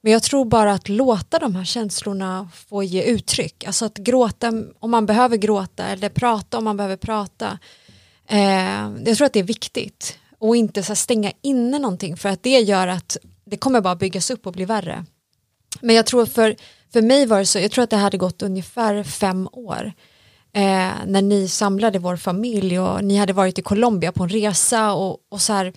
Men 0.00 0.12
jag 0.12 0.22
tror 0.22 0.44
bara 0.44 0.72
att 0.72 0.88
låta 0.88 1.38
de 1.38 1.56
här 1.56 1.64
känslorna 1.64 2.48
få 2.68 2.82
ge 2.82 3.02
uttryck, 3.02 3.64
alltså 3.64 3.84
att 3.84 3.98
gråta 3.98 4.52
om 4.78 4.90
man 4.90 5.06
behöver 5.06 5.36
gråta 5.36 5.86
eller 5.86 6.08
prata 6.08 6.58
om 6.58 6.64
man 6.64 6.76
behöver 6.76 6.96
prata. 6.96 7.58
Eh, 8.28 8.90
jag 9.04 9.16
tror 9.16 9.26
att 9.26 9.32
det 9.32 9.40
är 9.40 9.44
viktigt 9.44 10.18
och 10.38 10.56
inte 10.56 10.82
så 10.82 10.94
stänga 10.94 11.32
inne 11.42 11.78
någonting 11.78 12.16
för 12.16 12.28
att 12.28 12.42
det 12.42 12.60
gör 12.60 12.88
att 12.88 13.16
det 13.44 13.56
kommer 13.56 13.80
bara 13.80 13.96
byggas 13.96 14.30
upp 14.30 14.46
och 14.46 14.52
bli 14.52 14.64
värre. 14.64 15.04
Men 15.80 15.96
jag 15.96 16.06
tror 16.06 16.26
för, 16.26 16.56
för 16.92 17.02
mig 17.02 17.26
var 17.26 17.38
det 17.38 17.46
så, 17.46 17.58
jag 17.58 17.70
tror 17.70 17.84
att 17.84 17.90
det 17.90 17.96
hade 17.96 18.16
gått 18.16 18.42
ungefär 18.42 19.02
fem 19.02 19.48
år 19.52 19.92
eh, 20.52 20.92
när 21.06 21.22
ni 21.22 21.48
samlade 21.48 21.98
vår 21.98 22.16
familj 22.16 22.80
och 22.80 23.04
ni 23.04 23.16
hade 23.16 23.32
varit 23.32 23.58
i 23.58 23.62
Colombia 23.62 24.12
på 24.12 24.22
en 24.22 24.28
resa 24.28 24.92
och, 24.92 25.18
och 25.28 25.40
så 25.40 25.52
här, 25.52 25.72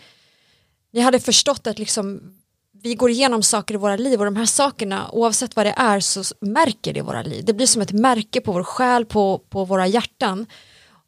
ni 0.94 1.00
hade 1.00 1.20
förstått 1.20 1.68
att 1.68 1.80
liksom 1.80 2.22
vi 2.84 2.96
går 2.96 3.10
igenom 3.10 3.44
saker 3.44 3.74
i 3.74 3.78
våra 3.78 3.96
liv 3.96 4.20
och 4.20 4.26
de 4.26 4.36
här 4.36 4.46
sakerna 4.46 5.10
oavsett 5.12 5.56
vad 5.56 5.66
det 5.66 5.74
är 5.78 6.00
så 6.00 6.24
märker 6.42 6.94
det 6.94 7.02
våra 7.02 7.22
liv. 7.22 7.46
Det 7.46 7.54
blir 7.54 7.68
som 7.68 7.82
ett 7.82 7.92
märke 7.92 8.42
på 8.42 8.52
vår 8.52 8.64
själ, 8.64 9.06
på, 9.06 9.38
på 9.50 9.66
våra 9.66 9.88
hjärtan. 9.88 10.46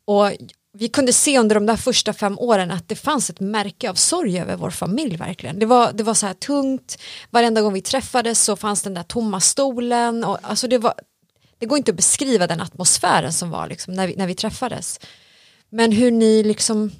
Och 0.05 0.31
vi 0.73 0.87
kunde 0.87 1.13
se 1.13 1.39
under 1.39 1.55
de 1.55 1.65
där 1.65 1.75
första 1.75 2.13
fem 2.13 2.39
åren 2.39 2.71
att 2.71 2.87
det 2.87 2.95
fanns 2.95 3.29
ett 3.29 3.39
märke 3.39 3.89
av 3.89 3.93
sorg 3.93 4.39
över 4.39 4.55
vår 4.55 4.69
familj 4.69 5.17
verkligen. 5.17 5.59
Det 5.59 5.65
var, 5.65 5.93
det 5.93 6.03
var 6.03 6.13
så 6.13 6.25
här 6.25 6.33
tungt, 6.33 6.97
varenda 7.29 7.61
gång 7.61 7.73
vi 7.73 7.81
träffades 7.81 8.43
så 8.43 8.55
fanns 8.55 8.81
den 8.81 8.93
där 8.93 9.03
tomma 9.03 9.39
stolen 9.39 10.23
och 10.23 10.37
alltså 10.41 10.67
det 10.67 10.77
var, 10.77 10.93
det 11.59 11.65
går 11.65 11.77
inte 11.77 11.91
att 11.91 11.97
beskriva 11.97 12.47
den 12.47 12.61
atmosfären 12.61 13.33
som 13.33 13.49
var 13.49 13.67
liksom 13.67 13.93
när, 13.93 14.07
vi, 14.07 14.15
när 14.15 14.27
vi 14.27 14.35
träffades. 14.35 14.99
Men 15.69 15.91
hur 15.91 16.11
ni 16.11 16.43
liksom, 16.43 16.91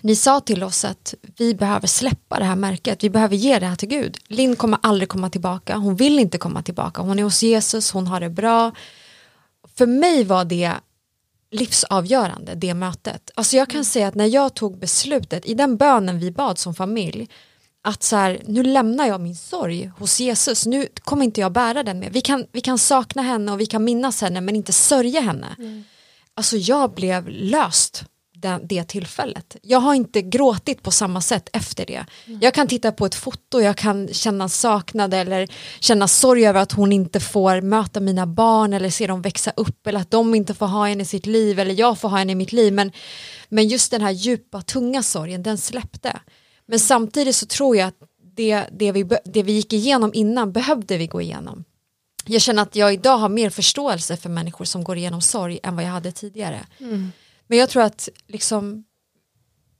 ni 0.00 0.16
sa 0.16 0.40
till 0.40 0.62
oss 0.62 0.84
att 0.84 1.14
vi 1.36 1.54
behöver 1.54 1.86
släppa 1.86 2.38
det 2.38 2.44
här 2.44 2.56
märket, 2.56 3.04
vi 3.04 3.10
behöver 3.10 3.36
ge 3.36 3.58
det 3.58 3.66
här 3.66 3.76
till 3.76 3.88
Gud. 3.88 4.16
Linn 4.26 4.56
kommer 4.56 4.78
aldrig 4.82 5.08
komma 5.08 5.30
tillbaka, 5.30 5.76
hon 5.76 5.96
vill 5.96 6.18
inte 6.18 6.38
komma 6.38 6.62
tillbaka, 6.62 7.02
hon 7.02 7.18
är 7.18 7.22
hos 7.22 7.42
Jesus, 7.42 7.92
hon 7.92 8.06
har 8.06 8.20
det 8.20 8.30
bra. 8.30 8.72
För 9.76 9.86
mig 9.86 10.24
var 10.24 10.44
det 10.44 10.72
livsavgörande, 11.50 12.54
det 12.54 12.74
mötet. 12.74 13.30
Alltså 13.34 13.56
jag 13.56 13.68
kan 13.68 13.76
mm. 13.76 13.84
säga 13.84 14.08
att 14.08 14.14
när 14.14 14.26
jag 14.26 14.54
tog 14.54 14.78
beslutet, 14.78 15.46
i 15.46 15.54
den 15.54 15.76
bönen 15.76 16.18
vi 16.18 16.30
bad 16.30 16.58
som 16.58 16.74
familj, 16.74 17.28
att 17.82 18.02
så 18.02 18.16
här, 18.16 18.42
nu 18.46 18.62
lämnar 18.62 19.06
jag 19.06 19.20
min 19.20 19.36
sorg 19.36 19.90
hos 19.98 20.20
Jesus, 20.20 20.66
nu 20.66 20.88
kommer 21.00 21.24
inte 21.24 21.40
jag 21.40 21.52
bära 21.52 21.82
den 21.82 21.98
mer. 21.98 22.10
Vi 22.10 22.20
kan, 22.20 22.46
vi 22.52 22.60
kan 22.60 22.78
sakna 22.78 23.22
henne 23.22 23.52
och 23.52 23.60
vi 23.60 23.66
kan 23.66 23.84
minnas 23.84 24.20
henne 24.20 24.40
men 24.40 24.56
inte 24.56 24.72
sörja 24.72 25.20
henne. 25.20 25.56
Mm. 25.58 25.84
Alltså 26.34 26.56
jag 26.56 26.94
blev 26.94 27.28
löst 27.28 28.04
det, 28.40 28.60
det 28.62 28.84
tillfället. 28.84 29.56
Jag 29.62 29.80
har 29.80 29.94
inte 29.94 30.22
gråtit 30.22 30.82
på 30.82 30.90
samma 30.90 31.20
sätt 31.20 31.48
efter 31.52 31.86
det. 31.86 32.06
Mm. 32.26 32.38
Jag 32.42 32.54
kan 32.54 32.68
titta 32.68 32.92
på 32.92 33.06
ett 33.06 33.14
foto, 33.14 33.60
jag 33.60 33.76
kan 33.76 34.08
känna 34.08 34.48
saknad 34.48 35.14
eller 35.14 35.48
känna 35.80 36.08
sorg 36.08 36.46
över 36.46 36.60
att 36.60 36.72
hon 36.72 36.92
inte 36.92 37.20
får 37.20 37.60
möta 37.60 38.00
mina 38.00 38.26
barn 38.26 38.72
eller 38.72 38.90
se 38.90 39.06
dem 39.06 39.22
växa 39.22 39.52
upp 39.56 39.86
eller 39.86 40.00
att 40.00 40.10
de 40.10 40.34
inte 40.34 40.54
får 40.54 40.66
ha 40.66 40.86
henne 40.86 41.02
i 41.02 41.06
sitt 41.06 41.26
liv 41.26 41.58
eller 41.58 41.74
jag 41.74 41.98
får 41.98 42.08
ha 42.08 42.18
henne 42.18 42.32
i 42.32 42.34
mitt 42.34 42.52
liv. 42.52 42.72
Men, 42.72 42.92
men 43.48 43.68
just 43.68 43.90
den 43.90 44.00
här 44.00 44.10
djupa, 44.10 44.62
tunga 44.62 45.02
sorgen, 45.02 45.42
den 45.42 45.58
släppte. 45.58 46.20
Men 46.68 46.78
samtidigt 46.78 47.36
så 47.36 47.46
tror 47.46 47.76
jag 47.76 47.88
att 47.88 47.96
det, 48.34 48.66
det, 48.72 48.92
vi, 48.92 49.04
det 49.24 49.42
vi 49.42 49.52
gick 49.52 49.72
igenom 49.72 50.10
innan 50.14 50.52
behövde 50.52 50.96
vi 50.96 51.06
gå 51.06 51.20
igenom. 51.20 51.64
Jag 52.26 52.42
känner 52.42 52.62
att 52.62 52.76
jag 52.76 52.94
idag 52.94 53.18
har 53.18 53.28
mer 53.28 53.50
förståelse 53.50 54.16
för 54.16 54.28
människor 54.28 54.64
som 54.64 54.84
går 54.84 54.96
igenom 54.96 55.20
sorg 55.20 55.58
än 55.62 55.76
vad 55.76 55.84
jag 55.84 55.90
hade 55.90 56.12
tidigare. 56.12 56.66
Mm. 56.78 57.12
Men 57.46 57.58
jag 57.58 57.70
tror 57.70 57.82
att 57.82 58.08
liksom 58.26 58.84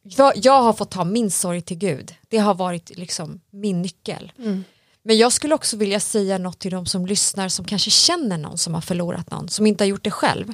jag, 0.03 0.33
jag, 0.37 0.63
har 0.63 0.73
fått 0.73 0.91
ta 0.91 1.05
min 1.05 1.31
sorg 1.31 1.63
till 1.63 1.79
Gud. 1.79 2.15
Det 2.29 2.39
har 2.39 2.55
varit 2.55 2.97
liksom 2.97 3.41
min 3.51 3.83
nyckel. 3.83 4.33
Mm. 4.39 4.65
Men 5.03 5.19
jag 5.19 5.33
skulle 5.33 5.55
också 5.55 5.77
vilja 5.77 6.01
säga 6.01 6.39
något 6.39 6.59
till 6.59 6.71
de 6.71 6.87
som 6.87 7.07
lyssnar 7.07 7.49
som 7.49 7.65
kanske 7.65 7.91
känner 7.91 8.39
någon 8.39 8.59
som 8.59 8.75
har 8.75 8.81
förlorat 8.81 9.31
någon, 9.31 9.49
som 9.49 9.67
inte 9.67 9.85
har 9.85 9.89
gjort 9.89 10.05
det 10.05 10.11
själv. 10.11 10.53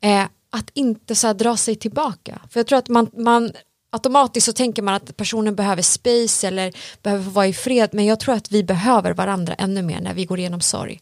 Eh, 0.00 0.26
att 0.50 0.70
inte 0.74 1.14
så 1.14 1.32
dra 1.32 1.56
sig 1.56 1.76
tillbaka. 1.76 2.40
För 2.50 2.60
jag 2.60 2.66
tror 2.66 2.78
att 2.78 2.88
man, 2.88 3.10
man 3.12 3.52
automatiskt 3.94 4.46
så 4.46 4.52
tänker 4.52 4.82
man 4.82 4.94
att 4.94 5.16
personen 5.16 5.54
behöver 5.54 5.82
space 5.82 6.48
eller 6.48 6.72
behöver 7.02 7.30
vara 7.30 7.46
i 7.46 7.52
fred 7.52 7.90
men 7.92 8.04
jag 8.04 8.20
tror 8.20 8.34
att 8.34 8.52
vi 8.52 8.64
behöver 8.64 9.14
varandra 9.14 9.54
ännu 9.54 9.82
mer 9.82 10.00
när 10.00 10.14
vi 10.14 10.24
går 10.24 10.38
igenom 10.38 10.60
sorg. 10.60 11.00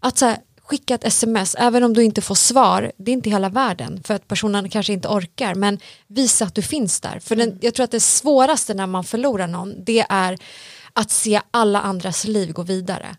Att 0.00 0.18
så 0.18 0.26
här, 0.26 0.38
skicka 0.70 0.94
ett 0.94 1.04
sms, 1.04 1.56
även 1.58 1.82
om 1.82 1.94
du 1.94 2.04
inte 2.04 2.20
får 2.20 2.34
svar, 2.34 2.92
det 2.96 3.10
är 3.10 3.12
inte 3.12 3.30
hela 3.30 3.48
världen 3.48 4.02
för 4.04 4.14
att 4.14 4.28
personen 4.28 4.70
kanske 4.70 4.92
inte 4.92 5.08
orkar, 5.08 5.54
men 5.54 5.78
visa 6.06 6.44
att 6.44 6.54
du 6.54 6.62
finns 6.62 7.00
där. 7.00 7.18
För 7.18 7.36
den, 7.36 7.48
mm. 7.48 7.58
jag 7.62 7.74
tror 7.74 7.84
att 7.84 7.90
det 7.90 8.00
svåraste 8.00 8.74
när 8.74 8.86
man 8.86 9.04
förlorar 9.04 9.46
någon, 9.46 9.84
det 9.84 10.06
är 10.08 10.38
att 10.92 11.10
se 11.10 11.40
alla 11.50 11.80
andras 11.80 12.24
liv 12.24 12.52
gå 12.52 12.62
vidare. 12.62 13.16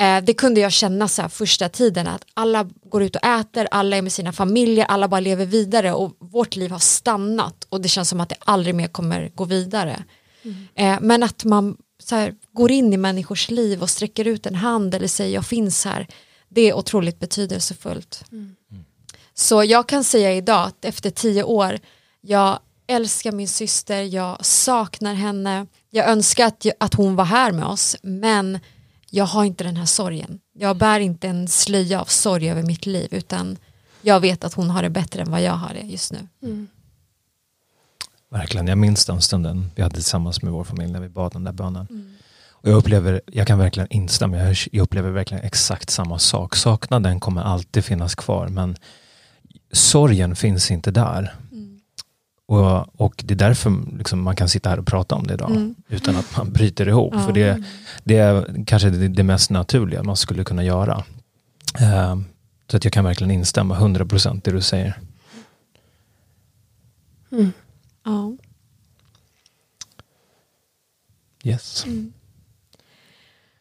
Eh, 0.00 0.24
det 0.24 0.34
kunde 0.34 0.60
jag 0.60 0.72
känna 0.72 1.08
så 1.08 1.22
här 1.22 1.28
första 1.28 1.68
tiden, 1.68 2.06
att 2.06 2.24
alla 2.34 2.68
går 2.84 3.02
ut 3.02 3.16
och 3.16 3.24
äter, 3.24 3.68
alla 3.70 3.96
är 3.96 4.02
med 4.02 4.12
sina 4.12 4.32
familjer, 4.32 4.84
alla 4.84 5.08
bara 5.08 5.20
lever 5.20 5.46
vidare 5.46 5.92
och 5.92 6.16
vårt 6.18 6.56
liv 6.56 6.70
har 6.70 6.78
stannat 6.78 7.66
och 7.68 7.80
det 7.80 7.88
känns 7.88 8.08
som 8.08 8.20
att 8.20 8.28
det 8.28 8.36
aldrig 8.38 8.74
mer 8.74 8.88
kommer 8.88 9.28
gå 9.34 9.44
vidare. 9.44 10.04
Mm. 10.42 10.68
Eh, 10.74 10.98
men 11.00 11.22
att 11.22 11.44
man 11.44 11.76
så 12.02 12.14
här, 12.14 12.34
går 12.52 12.70
in 12.70 12.92
i 12.92 12.96
människors 12.96 13.50
liv 13.50 13.82
och 13.82 13.90
sträcker 13.90 14.26
ut 14.26 14.46
en 14.46 14.54
hand 14.54 14.94
eller 14.94 15.08
säger 15.08 15.34
jag 15.34 15.46
finns 15.46 15.84
här 15.84 16.06
det 16.50 16.60
är 16.60 16.74
otroligt 16.74 17.18
betydelsefullt. 17.18 18.24
Mm. 18.32 18.56
Så 19.34 19.64
jag 19.64 19.88
kan 19.88 20.04
säga 20.04 20.32
idag 20.32 20.66
att 20.66 20.84
efter 20.84 21.10
tio 21.10 21.42
år, 21.42 21.78
jag 22.20 22.58
älskar 22.86 23.32
min 23.32 23.48
syster, 23.48 24.02
jag 24.02 24.46
saknar 24.46 25.14
henne, 25.14 25.66
jag 25.90 26.08
önskar 26.08 26.46
att, 26.46 26.66
att 26.80 26.94
hon 26.94 27.16
var 27.16 27.24
här 27.24 27.52
med 27.52 27.64
oss, 27.64 27.96
men 28.02 28.58
jag 29.10 29.24
har 29.24 29.44
inte 29.44 29.64
den 29.64 29.76
här 29.76 29.86
sorgen. 29.86 30.40
Jag 30.52 30.76
bär 30.76 31.00
inte 31.00 31.28
en 31.28 31.48
slöja 31.48 32.00
av 32.00 32.04
sorg 32.04 32.50
över 32.50 32.62
mitt 32.62 32.86
liv, 32.86 33.08
utan 33.10 33.56
jag 34.02 34.20
vet 34.20 34.44
att 34.44 34.54
hon 34.54 34.70
har 34.70 34.82
det 34.82 34.90
bättre 34.90 35.22
än 35.22 35.30
vad 35.30 35.42
jag 35.42 35.52
har 35.52 35.74
det 35.74 35.86
just 35.86 36.12
nu. 36.12 36.28
Mm. 36.42 36.68
Verkligen, 38.30 38.66
jag 38.66 38.78
minns 38.78 39.06
den 39.06 39.22
stunden 39.22 39.70
vi 39.74 39.82
hade 39.82 39.94
tillsammans 39.94 40.42
med 40.42 40.52
vår 40.52 40.64
familj 40.64 40.92
när 40.92 41.00
vi 41.00 41.08
bad 41.08 41.32
den 41.32 41.44
där 41.44 41.52
bönen. 41.52 41.86
Mm. 41.90 42.14
Och 42.50 42.68
jag 42.68 42.76
upplever, 42.76 43.20
jag 43.26 43.46
kan 43.46 43.58
verkligen 43.58 43.88
instämma, 43.90 44.36
jag, 44.36 44.56
jag 44.72 44.82
upplever 44.82 45.10
verkligen 45.10 45.44
exakt 45.44 45.90
samma 45.90 46.18
sak. 46.18 46.56
Saknaden 46.56 47.20
kommer 47.20 47.42
alltid 47.42 47.84
finnas 47.84 48.14
kvar 48.14 48.48
men 48.48 48.76
sorgen 49.72 50.36
finns 50.36 50.70
inte 50.70 50.90
där. 50.90 51.34
Och, 52.50 53.00
och, 53.00 53.14
det 53.24 53.34
är 53.34 53.38
därför 53.38 53.98
liksom 53.98 54.22
man 54.22 54.36
kan 54.36 54.48
sitta 54.48 54.70
här 54.70 54.78
och 54.78 54.86
prata 54.86 55.14
om 55.14 55.26
det 55.26 55.34
idag 55.34 55.50
mm. 55.50 55.74
utan 55.88 56.16
att 56.16 56.36
man 56.36 56.52
bryter 56.52 56.88
ihop. 56.88 57.14
Mm. 57.14 57.26
För 57.26 57.32
det, 57.32 57.64
det 58.04 58.16
är 58.16 58.64
kanske 58.66 58.90
det, 58.90 59.08
det, 59.08 59.22
mest 59.22 59.50
naturliga 59.50 60.02
man 60.02 60.16
skulle 60.16 60.44
kunna 60.44 60.64
göra. 60.64 61.04
Uh, 61.80 62.20
så 62.70 62.76
att 62.76 62.84
jag 62.84 62.92
kan 62.92 63.04
verkligen 63.04 63.30
instämma 63.30 63.78
100% 63.78 64.40
det 64.44 64.50
du 64.50 64.60
säger. 64.60 65.00
Mm. 67.32 67.52
Ja. 68.04 68.36
Yes. 71.44 71.86
Mm. 71.86 72.12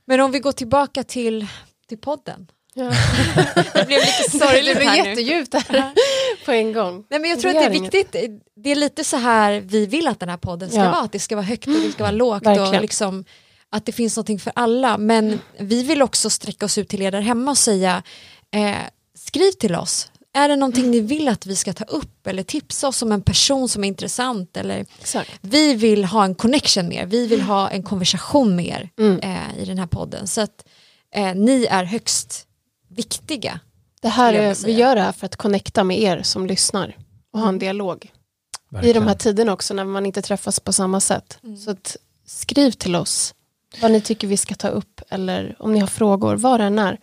Men 0.06 0.22
om 0.22 0.32
vi 0.32 0.40
går 0.40 0.52
tillbaka 0.52 1.04
till, 1.04 1.48
till 1.88 1.98
podden. 1.98 2.48
Ja. 2.80 2.86
det 3.74 3.88
blev 3.88 4.00
lite 4.00 4.38
sorgligt 4.38 4.66
Det 4.66 4.80
blev 4.80 4.96
jättedjupt 4.96 5.54
här 5.54 5.94
på 6.46 6.52
en 6.52 6.74
gång. 6.74 7.06
Nej, 7.10 7.20
men 7.20 7.30
jag 7.30 7.40
tror 7.40 7.54
det 7.54 7.60
att 7.60 7.72
det 7.72 7.78
är 7.78 7.82
viktigt. 7.82 8.16
Det 8.56 8.72
är 8.72 8.76
lite 8.76 9.04
så 9.04 9.18
här 9.18 9.60
vi 9.60 9.86
vill 9.86 10.08
att 10.08 10.20
den 10.20 10.30
här 10.30 10.38
podden 10.38 10.70
ska 10.70 10.80
ja. 10.80 10.92
vara. 10.92 11.02
Att 11.02 11.12
det 11.12 11.20
ska 11.20 11.36
vara 11.36 11.46
högt 11.46 11.68
och 11.68 11.74
det 11.74 11.92
ska 11.92 12.04
vara 12.04 12.12
lågt. 12.12 12.48
Och 12.48 12.82
liksom, 12.82 13.26
att 13.70 13.86
det 13.86 13.92
finns 13.92 14.16
någonting 14.16 14.40
för 14.40 14.54
alla. 14.56 14.98
Men 14.98 15.40
vi 15.58 15.84
vill 15.84 16.02
också 16.02 16.30
sträcka 16.30 16.66
oss 16.66 16.78
ut 16.78 16.90
till 16.90 17.02
er 17.02 17.12
där 17.12 17.22
hemma 17.22 17.52
och 17.52 17.58
säga 17.58 18.04
eh, 18.52 18.76
skriv 19.18 19.52
till 19.52 19.76
oss. 19.76 20.12
Är 20.34 20.50
det 20.50 20.56
någonting 20.56 20.92
ni 20.92 21.00
vill 21.00 21.28
att 21.28 21.46
vi 21.46 21.56
ska 21.56 21.74
ta 21.74 21.84
upp 21.84 22.28
eller 22.28 22.44
tipsa 22.44 22.88
oss 22.88 23.02
om 23.02 23.12
en 23.12 23.22
person 23.22 23.70
som 23.70 23.84
är 23.84 23.88
intressant? 23.88 24.58
Eller 24.58 24.86
Vi 25.42 25.74
vill 25.74 26.06
ha 26.06 26.26
en 26.26 26.36
connection 26.36 26.88
med 26.88 26.98
er, 26.98 27.06
vi 27.06 27.28
vill 27.28 27.42
ha 27.42 27.70
en 27.70 27.84
konversation 27.84 28.56
med 28.56 28.66
er 28.66 28.90
mm. 29.00 29.20
eh, 29.20 29.62
i 29.62 29.66
den 29.66 29.78
här 29.78 29.88
podden. 29.88 30.28
Så 30.28 30.42
att 30.42 30.66
eh, 31.16 31.36
ni 31.36 31.66
är 31.66 31.84
högst 31.84 32.46
viktiga. 33.00 33.60
Det 34.02 34.10
här 34.10 34.34
är, 34.34 34.66
vi 34.66 34.72
gör 34.72 34.96
det 34.96 35.02
här 35.02 35.12
för 35.12 35.26
att 35.26 35.36
connecta 35.36 35.84
med 35.84 36.00
er 36.00 36.22
som 36.24 36.48
lyssnar 36.48 36.96
och 37.34 37.40
ha 37.40 37.48
en 37.48 37.50
mm. 37.50 37.60
dialog. 37.60 38.12
Verkligen. 38.70 38.96
I 38.96 39.00
de 39.00 39.08
här 39.08 39.16
tiderna 39.16 39.54
också 39.54 39.74
när 39.74 39.86
man 39.86 40.06
inte 40.06 40.22
träffas 40.22 40.60
på 40.60 40.74
samma 40.74 41.00
sätt. 41.00 41.40
Mm. 41.44 41.58
Så 41.58 41.72
att, 41.72 41.98
skriv 42.26 42.72
till 42.72 42.96
oss 42.96 43.34
vad 43.82 43.92
ni 43.92 44.02
tycker 44.02 44.28
vi 44.28 44.38
ska 44.38 44.56
ta 44.56 44.68
upp 44.68 45.02
eller 45.10 45.56
om 45.60 45.74
ni 45.74 45.80
har 45.80 45.88
frågor, 45.88 46.36
vad 46.36 46.60
det 46.60 46.64
än 46.64 46.80
är, 46.80 46.98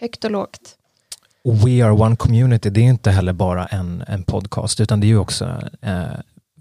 högt 0.00 0.24
och 0.24 0.30
lågt. 0.30 0.76
We 1.44 1.84
are 1.84 1.92
one 1.92 2.16
community, 2.16 2.70
det 2.70 2.80
är 2.80 2.84
inte 2.84 3.10
heller 3.10 3.32
bara 3.32 3.66
en, 3.66 4.04
en 4.08 4.22
podcast 4.22 4.80
utan 4.80 5.00
det 5.00 5.06
är 5.06 5.08
ju 5.08 5.18
också 5.18 5.44
eh, 5.82 6.02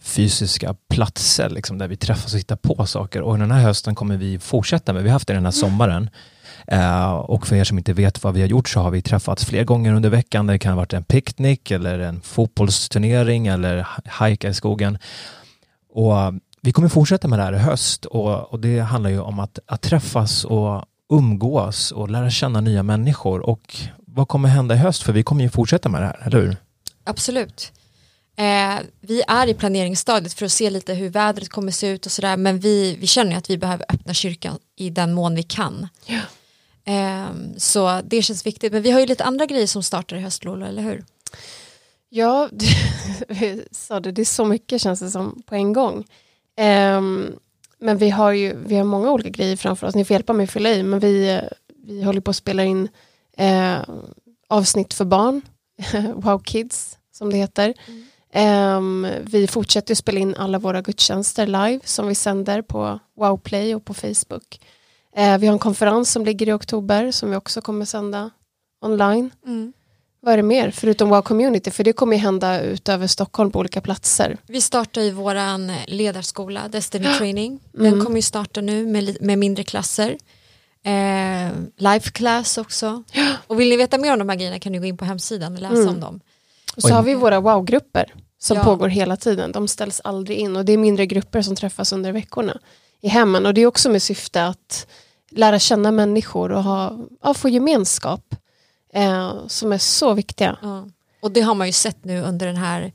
fysiska 0.01 0.75
platser 0.89 1.49
liksom, 1.49 1.77
där 1.77 1.87
vi 1.87 1.95
träffas 1.95 2.33
och 2.33 2.39
hittar 2.39 2.55
på 2.55 2.85
saker 2.85 3.21
och 3.21 3.39
den 3.39 3.51
här 3.51 3.61
hösten 3.61 3.95
kommer 3.95 4.17
vi 4.17 4.39
fortsätta 4.39 4.93
med, 4.93 5.03
vi 5.03 5.09
har 5.09 5.13
haft 5.13 5.27
det 5.27 5.33
den 5.33 5.45
här 5.45 5.51
sommaren 5.51 6.09
Eh, 6.09 6.40
och 7.25 7.47
för 7.47 7.55
er 7.55 7.63
som 7.63 7.77
inte 7.77 7.93
vet 7.93 8.23
vad 8.23 8.33
vi 8.33 8.41
har 8.41 8.47
gjort 8.47 8.69
så 8.69 8.79
har 8.79 8.91
vi 8.91 9.01
träffats 9.01 9.45
fler 9.45 9.63
gånger 9.63 9.93
under 9.93 10.09
veckan. 10.09 10.47
Det 10.47 10.59
kan 10.59 10.71
ha 10.71 10.77
varit 10.77 10.93
en 10.93 11.03
picknick 11.03 11.71
eller 11.71 11.99
en 11.99 12.21
fotbollsturnering 12.21 13.47
eller 13.47 13.87
hajka 14.05 14.49
i 14.49 14.53
skogen. 14.53 14.97
Och 15.93 16.13
vi 16.61 16.71
kommer 16.71 16.89
fortsätta 16.89 17.27
med 17.27 17.39
det 17.39 17.43
här 17.43 17.53
i 17.53 17.57
höst 17.57 18.05
och, 18.05 18.53
och 18.53 18.59
det 18.59 18.79
handlar 18.79 19.09
ju 19.09 19.19
om 19.19 19.39
att, 19.39 19.59
att 19.65 19.81
träffas 19.81 20.45
och 20.45 20.85
umgås 21.09 21.91
och 21.91 22.09
lära 22.09 22.29
känna 22.29 22.61
nya 22.61 22.83
människor. 22.83 23.39
Och 23.39 23.77
vad 23.97 24.27
kommer 24.27 24.49
hända 24.49 24.75
i 24.75 24.77
höst? 24.77 25.03
För 25.03 25.13
vi 25.13 25.23
kommer 25.23 25.43
ju 25.43 25.49
fortsätta 25.49 25.89
med 25.89 26.01
det 26.01 26.05
här, 26.05 26.21
eller 26.25 26.41
hur? 26.41 26.57
Absolut. 27.03 27.71
Eh, 28.37 28.79
vi 29.01 29.23
är 29.27 29.47
i 29.47 29.53
planeringsstadiet 29.53 30.33
för 30.33 30.45
att 30.45 30.51
se 30.51 30.69
lite 30.69 30.93
hur 30.93 31.09
vädret 31.09 31.49
kommer 31.49 31.71
se 31.71 31.87
ut 31.87 32.05
och 32.05 32.11
sådär 32.11 32.37
men 32.37 32.59
vi, 32.59 32.95
vi 32.95 33.07
känner 33.07 33.37
att 33.37 33.49
vi 33.49 33.57
behöver 33.57 33.85
öppna 33.89 34.13
kyrkan 34.13 34.57
i 34.75 34.89
den 34.89 35.13
mån 35.13 35.35
vi 35.35 35.43
kan. 35.43 35.87
Ja. 36.05 36.19
Ehm, 36.91 37.59
så 37.59 38.01
det 38.03 38.21
känns 38.21 38.45
viktigt 38.45 38.73
men 38.73 38.81
vi 38.81 38.91
har 38.91 38.99
ju 38.99 39.05
lite 39.05 39.23
andra 39.23 39.45
grejer 39.45 39.67
som 39.67 39.83
startar 39.83 40.17
i 40.17 40.19
höst 40.19 40.45
Lolo, 40.45 40.65
eller 40.65 40.81
hur? 40.81 41.03
Ja, 42.09 42.49
vi 43.27 43.65
sa 43.71 43.99
det, 43.99 44.11
det 44.11 44.21
är 44.21 44.25
så 44.25 44.45
mycket 44.45 44.81
känns 44.81 44.99
det 44.99 45.09
som 45.09 45.41
på 45.45 45.55
en 45.55 45.73
gång. 45.73 46.05
Um, 46.97 47.35
men 47.79 47.97
vi 47.97 48.09
har 48.09 48.31
ju 48.31 48.57
vi 48.65 48.75
har 48.75 48.83
många 48.83 49.11
olika 49.11 49.29
grejer 49.29 49.55
framför 49.55 49.87
oss, 49.87 49.95
ni 49.95 50.05
får 50.05 50.13
hjälpa 50.13 50.33
mig 50.33 50.43
att 50.43 50.51
fylla 50.51 50.69
i, 50.69 50.83
men 50.83 50.99
vi, 50.99 51.41
vi 51.85 52.03
håller 52.03 52.21
på 52.21 52.31
att 52.31 52.37
spela 52.37 52.63
in 52.63 52.89
eh, 53.37 53.79
avsnitt 54.47 54.93
för 54.93 55.05
barn, 55.05 55.41
Wow 56.15 56.39
Kids 56.39 56.97
som 57.11 57.29
det 57.29 57.37
heter. 57.37 57.73
Mm. 57.87 58.77
Um, 58.77 59.07
vi 59.21 59.47
fortsätter 59.47 59.95
spela 59.95 60.19
in 60.19 60.35
alla 60.35 60.59
våra 60.59 60.81
gudstjänster 60.81 61.47
live 61.47 61.79
som 61.83 62.07
vi 62.07 62.15
sänder 62.15 62.61
på 62.61 62.99
Wow 63.15 63.37
Play 63.37 63.75
och 63.75 63.85
på 63.85 63.93
Facebook. 63.93 64.59
Uh, 65.17 65.37
vi 65.37 65.47
har 65.47 65.53
en 65.53 65.59
konferens 65.59 66.11
som 66.11 66.25
ligger 66.25 66.49
i 66.49 66.51
oktober 66.51 67.11
som 67.11 67.29
vi 67.29 67.35
också 67.35 67.61
kommer 67.61 67.85
sända 67.85 68.29
online. 68.81 69.29
Mm. 69.45 69.73
Vad 70.23 70.33
är 70.33 70.37
det 70.37 70.43
mer 70.43 70.71
förutom 70.71 71.09
Wow 71.09 71.21
Community? 71.21 71.71
För 71.71 71.83
det 71.83 71.93
kommer 71.93 72.15
ju 72.15 72.21
hända 72.21 72.61
utöver 72.61 73.07
Stockholm 73.07 73.51
på 73.51 73.59
olika 73.59 73.81
platser. 73.81 74.37
Vi 74.47 74.61
startar 74.61 75.01
ju 75.01 75.11
våran 75.11 75.71
ledarskola, 75.87 76.67
Destiny 76.67 77.07
Training. 77.17 77.59
Den 77.71 77.85
mm. 77.85 78.05
kommer 78.05 78.15
ju 78.15 78.21
starta 78.21 78.61
nu 78.61 78.85
med, 78.85 79.17
med 79.21 79.39
mindre 79.39 79.63
klasser. 79.63 80.17
Eh, 80.83 81.51
life 81.77 82.11
class 82.11 82.57
också. 82.57 83.03
Och 83.47 83.59
vill 83.59 83.69
ni 83.69 83.77
veta 83.77 83.97
mer 83.97 84.13
om 84.13 84.19
de 84.19 84.29
här 84.29 84.35
grejerna 84.35 84.59
kan 84.59 84.71
ni 84.71 84.79
gå 84.79 84.85
in 84.85 84.97
på 84.97 85.05
hemsidan 85.05 85.53
och 85.53 85.61
läsa 85.61 85.75
mm. 85.75 85.89
om 85.89 85.99
dem. 85.99 86.19
Och 86.75 86.81
så 86.81 86.93
har 86.93 87.03
vi 87.03 87.15
våra 87.15 87.39
wow-grupper 87.39 88.13
som 88.39 88.57
ja. 88.57 88.63
pågår 88.63 88.87
hela 88.87 89.17
tiden. 89.17 89.51
De 89.51 89.67
ställs 89.67 90.01
aldrig 90.03 90.37
in 90.37 90.55
och 90.55 90.65
det 90.65 90.73
är 90.73 90.77
mindre 90.77 91.05
grupper 91.05 91.41
som 91.41 91.55
träffas 91.55 91.93
under 91.93 92.11
veckorna 92.11 92.59
i 93.01 93.07
hemmen. 93.07 93.45
Och 93.45 93.53
det 93.53 93.61
är 93.61 93.65
också 93.65 93.89
med 93.89 94.01
syfte 94.01 94.45
att 94.45 94.87
lära 95.29 95.59
känna 95.59 95.91
människor 95.91 96.51
och 96.51 96.63
ha, 96.63 96.97
ja, 97.21 97.33
få 97.33 97.49
gemenskap 97.49 98.35
eh, 98.93 99.47
som 99.47 99.73
är 99.73 99.77
så 99.77 100.13
viktiga. 100.13 100.57
Ja. 100.61 100.87
Och 101.21 101.31
det 101.31 101.41
har 101.41 101.55
man 101.55 101.67
ju 101.67 101.73
sett 101.73 102.05
nu 102.05 102.21
under 102.21 102.47
den 102.47 102.55
här 102.55 102.91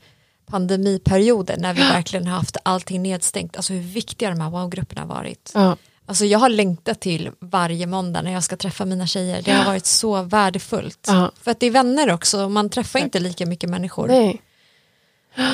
pandemiperioden 0.46 1.60
när 1.60 1.74
vi 1.74 1.80
verkligen 1.80 2.26
har 2.26 2.36
haft 2.36 2.56
allting 2.62 3.02
nedstängt. 3.02 3.56
Alltså 3.56 3.72
hur 3.72 3.80
viktiga 3.80 4.30
de 4.30 4.40
här 4.40 4.50
wow-grupperna 4.50 5.00
har 5.00 5.08
varit. 5.08 5.50
Ja. 5.54 5.76
Alltså 6.06 6.24
jag 6.24 6.38
har 6.38 6.48
längtat 6.48 7.00
till 7.00 7.30
varje 7.38 7.86
måndag 7.86 8.22
när 8.22 8.32
jag 8.32 8.44
ska 8.44 8.56
träffa 8.56 8.84
mina 8.84 9.06
tjejer. 9.06 9.42
Det 9.42 9.52
har 9.52 9.64
varit 9.64 9.86
så 9.86 10.22
värdefullt. 10.22 11.04
Ja. 11.06 11.30
För 11.42 11.50
att 11.50 11.60
det 11.60 11.66
är 11.66 11.70
vänner 11.70 12.12
också, 12.12 12.48
man 12.48 12.70
träffar 12.70 12.98
inte 12.98 13.18
lika 13.20 13.46
mycket 13.46 13.70
människor. 13.70 14.08
Nej. 14.08 14.42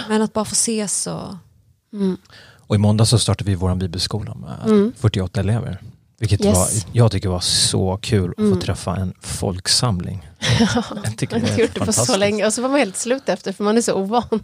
Men 0.08 0.22
att 0.22 0.32
bara 0.32 0.44
få 0.44 0.52
ses 0.52 1.06
och... 1.06 1.34
Mm. 1.92 2.16
Och 2.66 2.74
i 2.74 2.78
måndag 2.78 3.06
så 3.06 3.18
startade 3.18 3.50
vi 3.50 3.56
vår 3.56 3.74
bibelskola 3.74 4.34
med 4.34 4.58
mm. 4.66 4.92
48 4.98 5.40
elever. 5.40 5.80
Vilket 6.22 6.44
yes. 6.44 6.56
var, 6.56 6.68
jag 6.92 7.12
tycker 7.12 7.28
var 7.28 7.40
så 7.40 7.98
kul 8.02 8.30
att 8.30 8.38
mm. 8.38 8.54
få 8.54 8.60
träffa 8.60 8.96
en 8.96 9.14
folksamling. 9.20 10.30
jag 11.04 11.16
tycker 11.16 11.40
man 11.40 11.50
har 11.50 11.58
gjort 11.58 11.74
det 11.74 11.80
på 11.80 11.92
så 11.92 12.16
länge 12.16 12.46
och 12.46 12.52
så 12.52 12.62
var 12.62 12.68
man 12.68 12.78
helt 12.78 12.96
slut 12.96 13.28
efter 13.28 13.52
för 13.52 13.64
man 13.64 13.76
är 13.76 13.80
så 13.80 13.94
ovan 13.94 14.22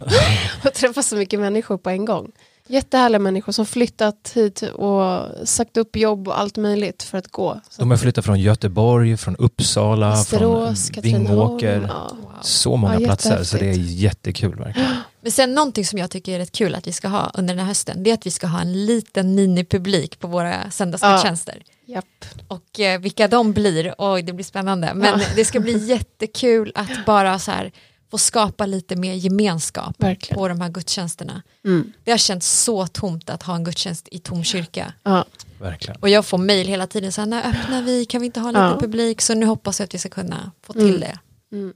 att 0.63 0.73
träffa 0.73 1.03
så 1.03 1.15
mycket 1.15 1.39
människor 1.39 1.77
på 1.77 1.89
en 1.89 2.05
gång. 2.05 2.31
Jättehärliga 2.67 3.19
människor 3.19 3.51
som 3.51 3.65
flyttat 3.65 4.31
hit 4.35 4.61
och 4.61 5.25
sagt 5.43 5.77
upp 5.77 5.95
jobb 5.95 6.27
och 6.27 6.39
allt 6.39 6.57
möjligt 6.57 7.03
för 7.03 7.17
att 7.17 7.31
gå. 7.31 7.61
Så 7.69 7.81
De 7.81 7.91
har 7.91 7.97
flyttat 7.97 8.25
från 8.25 8.39
Göteborg, 8.39 9.17
från 9.17 9.35
Uppsala, 9.35 10.09
Västerås, 10.09 10.91
från 10.91 11.03
Vingåker. 11.03 11.85
Ja. 11.89 12.28
Så 12.41 12.75
många 12.75 12.99
ja, 12.99 13.07
platser, 13.07 13.43
så 13.43 13.57
det 13.57 13.69
är 13.69 13.73
jättekul 13.77 14.55
verkligen. 14.55 14.95
Men 15.21 15.31
sen 15.31 15.55
någonting 15.55 15.85
som 15.85 15.99
jag 15.99 16.11
tycker 16.11 16.33
är 16.33 16.39
rätt 16.39 16.51
kul 16.51 16.75
att 16.75 16.87
vi 16.87 16.91
ska 16.91 17.07
ha 17.07 17.31
under 17.33 17.53
den 17.53 17.59
här 17.59 17.67
hösten, 17.67 18.03
det 18.03 18.09
är 18.09 18.13
att 18.13 18.25
vi 18.25 18.31
ska 18.31 18.47
ha 18.47 18.61
en 18.61 18.85
liten 18.85 19.35
minipublik 19.35 20.19
på 20.19 20.27
våra 20.27 20.71
söndagsgudstjänster. 20.71 21.63
Ja. 21.65 21.93
Japp. 21.93 22.25
Och 22.47 22.79
eh, 22.79 22.99
vilka 22.99 23.27
de 23.27 23.53
blir, 23.53 23.95
oj 23.97 24.21
det 24.21 24.33
blir 24.33 24.45
spännande. 24.45 24.93
Men 24.93 25.19
ja. 25.19 25.25
det 25.35 25.45
ska 25.45 25.59
bli 25.59 25.77
jättekul 25.87 26.71
att 26.75 27.05
bara 27.05 27.39
så 27.39 27.51
här 27.51 27.71
få 28.11 28.17
skapa 28.17 28.65
lite 28.65 28.95
mer 28.95 29.13
gemenskap 29.13 29.95
Verkligen. 29.97 30.37
på 30.37 30.47
de 30.47 30.61
här 30.61 30.69
gudstjänsterna. 30.69 31.41
Mm. 31.65 31.93
Det 32.03 32.11
har 32.11 32.17
känts 32.17 32.63
så 32.63 32.87
tomt 32.87 33.29
att 33.29 33.43
ha 33.43 33.55
en 33.55 33.63
gudstjänst 33.63 34.07
i 34.11 34.19
tom 34.19 34.43
kyrka. 34.43 34.93
Ja. 35.03 35.25
Verkligen. 35.59 36.01
Och 36.01 36.09
jag 36.09 36.25
får 36.25 36.37
mejl 36.37 36.67
hela 36.67 36.87
tiden, 36.87 37.11
så 37.11 37.21
här, 37.21 37.25
när 37.25 37.49
öppnar 37.49 37.81
vi, 37.81 38.05
kan 38.05 38.21
vi 38.21 38.25
inte 38.25 38.39
ha 38.39 38.51
lite 38.51 38.61
ja. 38.61 38.77
publik? 38.79 39.21
Så 39.21 39.33
nu 39.33 39.45
hoppas 39.45 39.79
jag 39.79 39.85
att 39.85 39.93
vi 39.93 39.97
ska 39.97 40.09
kunna 40.09 40.51
få 40.63 40.73
till 40.73 40.89
mm. 40.89 40.99
det. 40.99 41.19
Mm. 41.51 41.73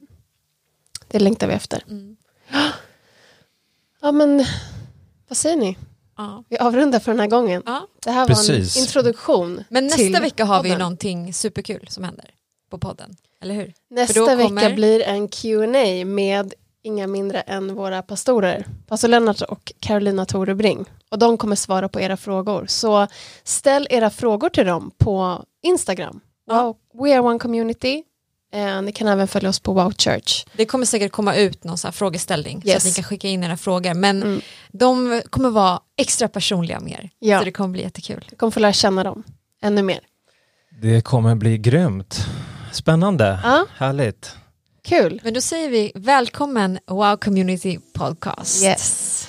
Det 1.14 1.20
längtar 1.20 1.48
vi 1.48 1.54
efter. 1.54 1.84
Mm. 1.90 2.16
Ja 4.02 4.12
men, 4.12 4.46
vad 5.28 5.38
säger 5.38 5.58
ni? 5.58 5.78
Ja. 6.18 6.44
Vi 6.50 6.58
avrundar 6.58 7.00
för 7.00 7.12
den 7.12 7.20
här 7.20 7.28
gången. 7.28 7.64
Ja. 7.66 7.88
Det 8.04 8.12
här 8.12 8.22
var 8.22 8.28
Precis. 8.28 8.78
en 8.78 8.82
introduktion. 8.82 9.64
Men 9.70 9.88
nästa 9.88 10.20
vecka 10.20 10.46
har 10.46 10.58
podden. 10.58 10.72
vi 10.72 10.78
någonting 10.78 11.34
superkul 11.34 11.88
som 11.90 12.04
händer 12.04 12.26
på 12.70 12.78
podden, 12.78 13.16
eller 13.42 13.56
hur? 13.56 13.74
Nästa 13.90 14.20
kommer... 14.20 14.62
vecka 14.62 14.76
blir 14.76 15.02
en 15.02 15.28
Q&A 15.28 16.06
med 16.06 16.54
inga 16.84 17.08
mindre 17.08 17.42
än 17.42 17.76
våra 17.76 18.02
pastorer, 18.02 18.68
pastor 18.88 19.08
Lennart 19.08 19.42
och 19.42 19.74
Carolina 19.80 20.26
Torebring. 20.26 20.86
Och 21.10 21.20
de 21.20 21.38
kommer 21.38 21.56
svara 21.56 21.90
på 21.90 22.02
era 22.02 22.18
frågor. 22.18 22.66
Så 22.68 23.08
ställ 23.44 23.88
era 23.90 24.10
frågor 24.10 24.50
till 24.50 24.66
dem 24.66 24.92
på 24.98 25.44
Instagram. 25.64 26.20
Wow, 26.50 26.78
we 26.94 27.14
are 27.14 27.20
one 27.20 27.40
community. 27.40 28.04
Eh, 28.54 28.82
ni 28.82 28.92
kan 28.92 29.08
även 29.08 29.28
följa 29.28 29.50
oss 29.50 29.60
på 29.60 29.74
Wow 29.74 29.94
Church. 29.98 30.46
Det 30.54 30.66
kommer 30.66 30.86
säkert 30.86 31.12
komma 31.12 31.36
ut 31.36 31.64
någon 31.64 31.78
frågeställning 31.78 32.62
yes. 32.66 32.72
så 32.72 32.78
att 32.78 32.92
ni 32.92 32.94
kan 32.94 33.04
skicka 33.04 33.28
in 33.28 33.44
era 33.44 33.58
frågor. 33.58 33.94
Men 33.94 34.24
mm. 34.24 34.42
de 34.72 35.22
kommer 35.30 35.50
vara 35.50 35.80
extra 35.98 36.28
personliga 36.28 36.80
med 36.80 36.92
er. 36.92 37.10
Ja. 37.20 37.40
Så 37.40 37.46
det 37.46 37.52
kommer 37.52 37.70
bli 37.70 37.82
jättekul. 37.82 38.26
Du 38.30 38.36
kommer 38.36 38.52
få 38.52 38.60
lära 38.60 38.74
känna 38.74 39.04
dem 39.04 39.24
ännu 39.62 39.82
mer. 39.82 40.00
Det 40.82 41.02
kommer 41.02 41.36
bli 41.36 41.58
grymt. 41.58 42.26
Spännande. 42.72 43.40
Ja. 43.44 43.66
Härligt. 43.78 44.36
Kul. 44.84 45.22
Men 45.24 45.34
då 45.34 45.42
säger 45.42 45.70
vi 45.70 45.92
välkommen 45.96 46.80
Wow 46.88 47.18
Community 47.18 47.80
Podcast. 47.94 48.64
Yes. 48.64 49.28